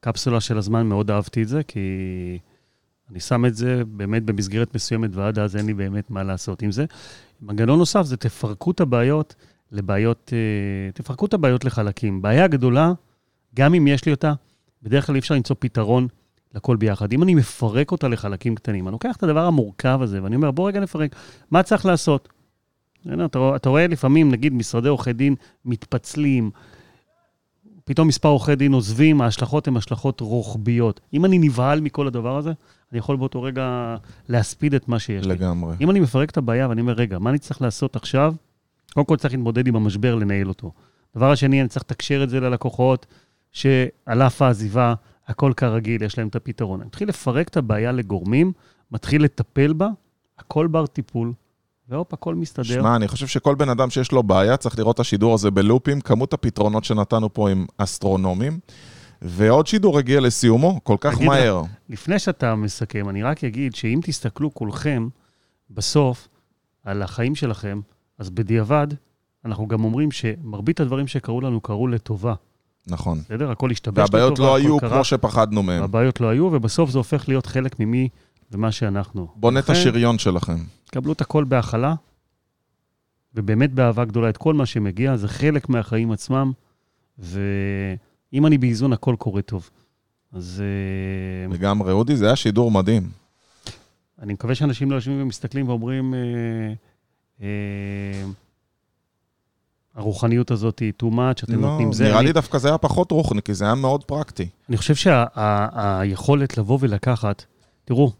קפסולה 0.00 0.40
של 0.40 0.58
הזמן, 0.58 0.86
מאוד 0.86 1.10
אהבתי 1.10 1.42
את 1.42 1.48
זה, 1.48 1.62
כי 1.62 1.80
אני 3.10 3.20
שם 3.20 3.44
את 3.46 3.54
זה 3.54 3.82
באמת 3.86 4.22
במסגרת 4.22 4.74
מסוימת, 4.74 5.10
ועד 5.12 5.38
אז 5.38 5.56
אין 5.56 5.66
לי 5.66 5.74
באמת 5.74 6.10
מה 6.10 6.22
לעשות 6.22 6.62
עם 6.62 6.72
זה. 6.72 6.84
מנגנון 7.42 7.78
נוסף 7.78 8.02
זה 8.02 8.16
תפרקו 8.16 8.70
את 8.70 8.80
הבעיות 8.80 9.34
לבעיות, 9.72 10.32
אה, 10.32 10.92
תפרקו 10.92 11.26
את 11.26 11.34
הבעיות 11.34 11.64
לחלקים. 11.64 12.22
בעיה 12.22 12.46
גדולה, 12.46 12.92
גם 13.54 13.74
אם 13.74 13.86
יש 13.86 14.04
לי 14.04 14.12
אותה, 14.12 14.32
בדרך 14.82 15.06
כלל 15.06 15.14
אי 15.14 15.18
אפשר 15.18 15.34
למצוא 15.34 15.56
פתרון 15.58 16.08
לכל 16.54 16.76
ביחד. 16.76 17.12
אם 17.12 17.22
אני 17.22 17.34
מפרק 17.34 17.92
אותה 17.92 18.08
לחלקים 18.08 18.54
קטנים, 18.54 18.88
אני 18.88 18.92
לוקח 18.92 19.16
את 19.16 19.22
הדבר 19.22 19.46
המורכב 19.46 19.98
הזה, 20.02 20.22
ואני 20.22 20.36
אומר, 20.36 20.50
בוא 20.50 20.68
רגע 20.68 20.80
נפרק, 20.80 21.16
מה 21.50 21.62
צריך 21.62 21.86
לעשות? 21.86 22.28
אתה, 23.24 23.56
אתה 23.56 23.68
רואה 23.68 23.86
לפעמים, 23.86 24.30
נגיד, 24.30 24.52
משרדי 24.52 24.88
עורכי 24.88 25.12
דין 25.12 25.34
מתפצלים, 25.64 26.50
פתאום 27.84 28.08
מספר 28.08 28.28
עורכי 28.28 28.56
דין 28.56 28.72
עוזבים, 28.72 29.20
ההשלכות 29.20 29.68
הן 29.68 29.76
השלכות 29.76 30.20
רוחביות. 30.20 31.00
אם 31.12 31.24
אני 31.24 31.38
נבהל 31.38 31.80
מכל 31.80 32.06
הדבר 32.06 32.36
הזה, 32.36 32.52
אני 32.92 32.98
יכול 32.98 33.16
באותו 33.16 33.42
רגע 33.42 33.96
להספיד 34.28 34.74
את 34.74 34.88
מה 34.88 34.98
שיש 34.98 35.26
לי. 35.26 35.32
לגמרי. 35.32 35.74
אם 35.80 35.90
אני 35.90 36.00
מפרק 36.00 36.30
את 36.30 36.36
הבעיה 36.36 36.68
ואני 36.68 36.80
אומר, 36.80 36.92
רגע, 36.92 37.18
מה 37.18 37.30
אני 37.30 37.38
צריך 37.38 37.62
לעשות 37.62 37.96
עכשיו? 37.96 38.34
קודם 38.94 39.06
כל 39.06 39.16
צריך 39.16 39.34
להתמודד 39.34 39.66
עם 39.66 39.76
המשבר, 39.76 40.14
לנהל 40.14 40.48
אותו. 40.48 40.72
דבר 41.16 41.30
השני, 41.30 41.60
אני 41.60 41.68
צריך 41.68 41.84
לתקשר 41.84 42.22
את 42.22 42.30
זה 42.30 42.40
ללקוחות, 42.40 43.06
שעל 43.52 44.22
אף 44.22 44.42
העזיבה, 44.42 44.94
הכל 45.30 45.52
כרגיל, 45.56 46.02
יש 46.02 46.18
להם 46.18 46.28
את 46.28 46.36
הפתרון. 46.36 46.80
אני 46.80 46.86
מתחיל 46.86 47.08
לפרק 47.08 47.48
את 47.48 47.56
הבעיה 47.56 47.92
לגורמים, 47.92 48.52
מתחיל 48.92 49.24
לטפל 49.24 49.72
בה, 49.72 49.88
הכל 50.38 50.66
בר 50.66 50.86
טיפול, 50.86 51.32
והופ, 51.88 52.14
הכל 52.14 52.34
מסתדר. 52.34 52.64
שמע, 52.64 52.96
אני 52.96 53.08
חושב 53.08 53.26
שכל 53.26 53.54
בן 53.54 53.68
אדם 53.68 53.90
שיש 53.90 54.12
לו 54.12 54.22
בעיה 54.22 54.56
צריך 54.56 54.78
לראות 54.78 54.94
את 54.94 55.00
השידור 55.00 55.34
הזה 55.34 55.50
בלופים, 55.50 56.00
כמות 56.00 56.32
הפתרונות 56.32 56.84
שנתנו 56.84 57.34
פה 57.34 57.50
הם 57.50 57.66
אסטרונומיים, 57.76 58.58
ועוד 59.22 59.66
שידור 59.66 59.98
הגיע 59.98 60.20
לסיומו 60.20 60.80
כל 60.84 60.96
כך 61.00 61.20
מהר. 61.20 61.62
לפני 61.88 62.18
שאתה 62.18 62.54
מסכם, 62.54 63.08
אני 63.08 63.22
רק 63.22 63.44
אגיד 63.44 63.74
שאם 63.74 64.00
תסתכלו 64.02 64.54
כולכם 64.54 65.08
בסוף 65.70 66.28
על 66.84 67.02
החיים 67.02 67.34
שלכם, 67.34 67.80
אז 68.18 68.30
בדיעבד, 68.30 68.86
אנחנו 69.44 69.68
גם 69.68 69.84
אומרים 69.84 70.10
שמרבית 70.10 70.80
הדברים 70.80 71.06
שקרו 71.06 71.40
לנו 71.40 71.60
קרו 71.60 71.88
לטובה, 71.88 72.34
נכון. 72.86 73.18
בסדר? 73.18 73.50
הכל 73.50 73.70
השתבש 73.70 73.98
לטובה, 73.98 74.18
והבעיות 74.18 74.38
לא 74.38 74.56
היו 74.56 74.78
קרה, 74.78 74.90
כמו 74.90 75.04
שפחדנו 75.04 75.62
מהם. 75.62 75.80
והבעיות 75.80 76.20
לא 76.20 76.28
היו, 76.28 76.44
ובסוף 76.44 76.90
זה 76.90 76.98
הופך 76.98 77.28
להיות 77.28 77.46
חלק 77.46 77.80
ממי 77.80 78.08
ומה 78.52 78.72
שאנחנו. 78.72 79.28
בונה 79.36 79.60
את 79.60 79.70
השריון 79.70 80.18
שלכם. 80.18 80.56
קבלו 80.90 81.12
את 81.12 81.20
הכל 81.20 81.44
בהכלה, 81.44 81.94
ובאמת 83.34 83.72
באהבה 83.72 84.04
גדולה 84.04 84.28
את 84.28 84.36
כל 84.36 84.54
מה 84.54 84.66
שמגיע, 84.66 85.16
זה 85.16 85.28
חלק 85.28 85.68
מהחיים 85.68 86.12
עצמם, 86.12 86.52
ואם 87.18 88.46
אני 88.46 88.58
באיזון, 88.58 88.92
הכל 88.92 89.14
קורה 89.18 89.42
טוב. 89.42 89.70
אז 90.32 90.62
אה, 90.62 91.54
לגמרי. 91.54 91.92
אודי, 91.92 92.16
זה 92.16 92.26
היה 92.26 92.36
שידור 92.36 92.70
מדהים. 92.70 93.08
אני 94.22 94.32
מקווה 94.32 94.54
שאנשים 94.54 94.90
לא 94.90 94.96
יושבים 94.96 95.22
ומסתכלים 95.22 95.68
ואומרים, 95.68 96.14
אה, 96.14 96.18
אה, 97.42 98.24
הרוחניות 99.96 100.50
הזאת 100.50 100.78
היא 100.78 100.92
too 101.02 101.06
much, 101.06 101.44
אתם 101.44 101.62
לא, 101.62 101.70
נותנים 101.70 101.92
זה. 101.92 102.04
נראה 102.04 102.18
אני, 102.18 102.26
לי 102.26 102.32
דווקא 102.32 102.58
זה 102.58 102.68
היה 102.68 102.78
פחות 102.78 103.10
רוחני, 103.10 103.42
כי 103.42 103.54
זה 103.54 103.64
היה 103.64 103.74
מאוד 103.74 104.04
פרקטי. 104.04 104.48
אני 104.68 104.76
חושב 104.76 104.94
שהיכולת 104.94 106.58
לבוא 106.58 106.78
ולקחת, 106.80 107.44
תראו, 107.84 108.12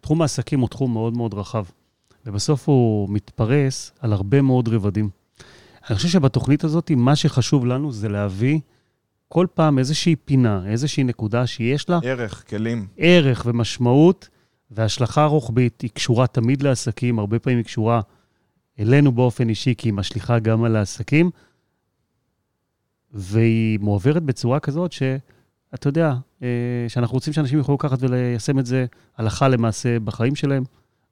תחום 0.00 0.22
העסקים 0.22 0.60
הוא 0.60 0.68
תחום 0.68 0.92
מאוד 0.92 1.16
מאוד 1.16 1.34
רחב, 1.34 1.64
ובסוף 2.26 2.68
הוא 2.68 3.08
מתפרס 3.10 3.92
על 4.00 4.12
הרבה 4.12 4.42
מאוד 4.42 4.68
רבדים. 4.68 5.08
אני 5.88 5.96
חושב 5.96 6.08
שבתוכנית 6.08 6.64
הזאת, 6.64 6.90
מה 6.96 7.16
שחשוב 7.16 7.66
לנו 7.66 7.92
זה 7.92 8.08
להביא 8.08 8.60
כל 9.28 9.46
פעם 9.54 9.78
איזושהי 9.78 10.16
פינה, 10.16 10.62
איזושהי 10.66 11.04
נקודה 11.04 11.46
שיש 11.46 11.88
לה 11.88 11.98
ערך, 12.02 12.44
כלים. 12.50 12.86
ערך 12.96 13.42
ומשמעות, 13.46 14.28
והשלכה 14.70 15.24
רוחבית 15.24 15.80
היא 15.80 15.90
קשורה 15.94 16.26
תמיד 16.26 16.62
לעסקים, 16.62 17.18
הרבה 17.18 17.38
פעמים 17.38 17.58
היא 17.58 17.64
קשורה 17.64 18.00
אלינו 18.78 19.12
באופן 19.12 19.48
אישי, 19.48 19.74
כי 19.78 19.88
היא 19.88 19.94
משליכה 19.94 20.38
גם 20.38 20.64
על 20.64 20.76
העסקים, 20.76 21.30
והיא 23.12 23.78
מועברת 23.78 24.22
בצורה 24.22 24.60
כזאת 24.60 24.92
שאתה 24.92 25.88
יודע, 25.88 26.14
אה, 26.42 26.48
שאנחנו 26.88 27.14
רוצים 27.14 27.32
שאנשים 27.32 27.58
יוכלו 27.58 27.74
לקחת 27.74 27.98
וליישם 28.00 28.58
את 28.58 28.66
זה 28.66 28.86
הלכה 29.18 29.48
למעשה 29.48 29.98
בחיים 30.00 30.34
שלהם, 30.34 30.64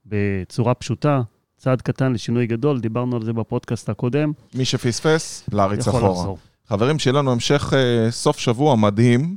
בצורה 0.06 0.74
פשוטה, 0.74 1.22
צעד 1.56 1.82
קטן 1.82 2.12
לשינוי 2.12 2.46
גדול, 2.46 2.80
דיברנו 2.80 3.16
על 3.16 3.24
זה 3.24 3.32
בפודקאסט 3.32 3.88
הקודם. 3.88 4.32
מי 4.54 4.64
שפספס, 4.64 5.44
להריץ 5.52 5.88
אחורה. 5.88 6.10
לחזור. 6.10 6.38
חברים, 6.68 6.98
שיהיה 6.98 7.14
לנו 7.14 7.32
המשך 7.32 7.72
אה, 7.76 8.10
סוף 8.10 8.38
שבוע 8.38 8.76
מדהים, 8.76 9.36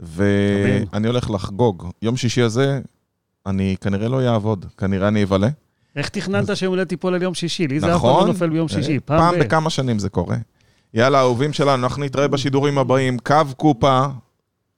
ואני. 0.00 1.06
הולך 1.06 1.30
לחגוג. 1.30 1.90
יום 2.02 2.16
שישי 2.16 2.42
הזה, 2.42 2.80
אני 3.46 3.76
כנראה 3.80 4.08
לא 4.08 4.32
אעבוד, 4.32 4.66
כנראה 4.76 5.08
אני 5.08 5.22
אבלה. 5.24 5.48
איך 5.96 6.08
תכננת 6.08 6.56
שיום 6.56 6.72
הולדת 6.72 6.88
תיפול 6.88 7.14
על 7.14 7.22
יום 7.22 7.34
שישי? 7.34 7.66
לי 7.66 7.80
זה 7.80 7.86
אף 7.86 7.90
פעם 7.90 7.96
נכון? 7.96 8.26
לא 8.26 8.32
נופל 8.32 8.48
ביום 8.48 8.68
שישי. 8.68 8.94
אה, 8.94 9.00
פעם 9.00 9.18
פעם 9.18 9.34
ב... 9.34 9.38
בכמה 9.44 9.70
שנים 9.70 9.98
זה 9.98 10.08
קורה. 10.08 10.36
יאללה, 10.94 11.20
אהובים 11.20 11.52
שלנו, 11.52 11.84
אנחנו 11.84 12.04
נתראה 12.04 12.28
בשידורים 12.28 12.78
הבאים. 12.78 13.18
קו 13.18 13.34
קופה, 13.56 14.06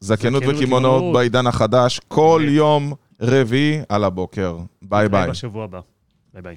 וקמעונאות 0.02 0.54
וקמעונאות. 0.56 1.14
בעידן 1.14 1.46
החדש, 1.46 2.00
כל 2.08 2.40
אמת. 2.44 2.52
יום 2.52 2.92
רביעי 3.20 3.80
על 3.88 4.04
הבוקר. 4.04 4.58
ביי 4.82 5.08
ביי. 5.08 5.30
בשבוע 5.30 5.64
הבא. 5.64 5.80
ביי 6.34 6.42
ביי. 6.42 6.56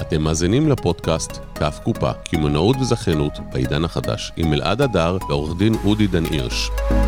אתם 0.00 0.22
מאזינים 0.22 0.68
לפודקאסט 0.68 1.32
קו 1.54 1.80
קופה, 1.84 2.12
קמעונאות 2.12 2.76
וזכיינות 2.80 3.32
בעידן 3.52 3.84
החדש, 3.84 4.32
עם 4.36 4.52
אלעד 4.52 4.82
הדר 4.82 5.18
ועורך 5.28 5.58
דין 5.58 5.74
אודי 5.84 6.06
דן 6.06 6.24
הירש. 6.24 6.70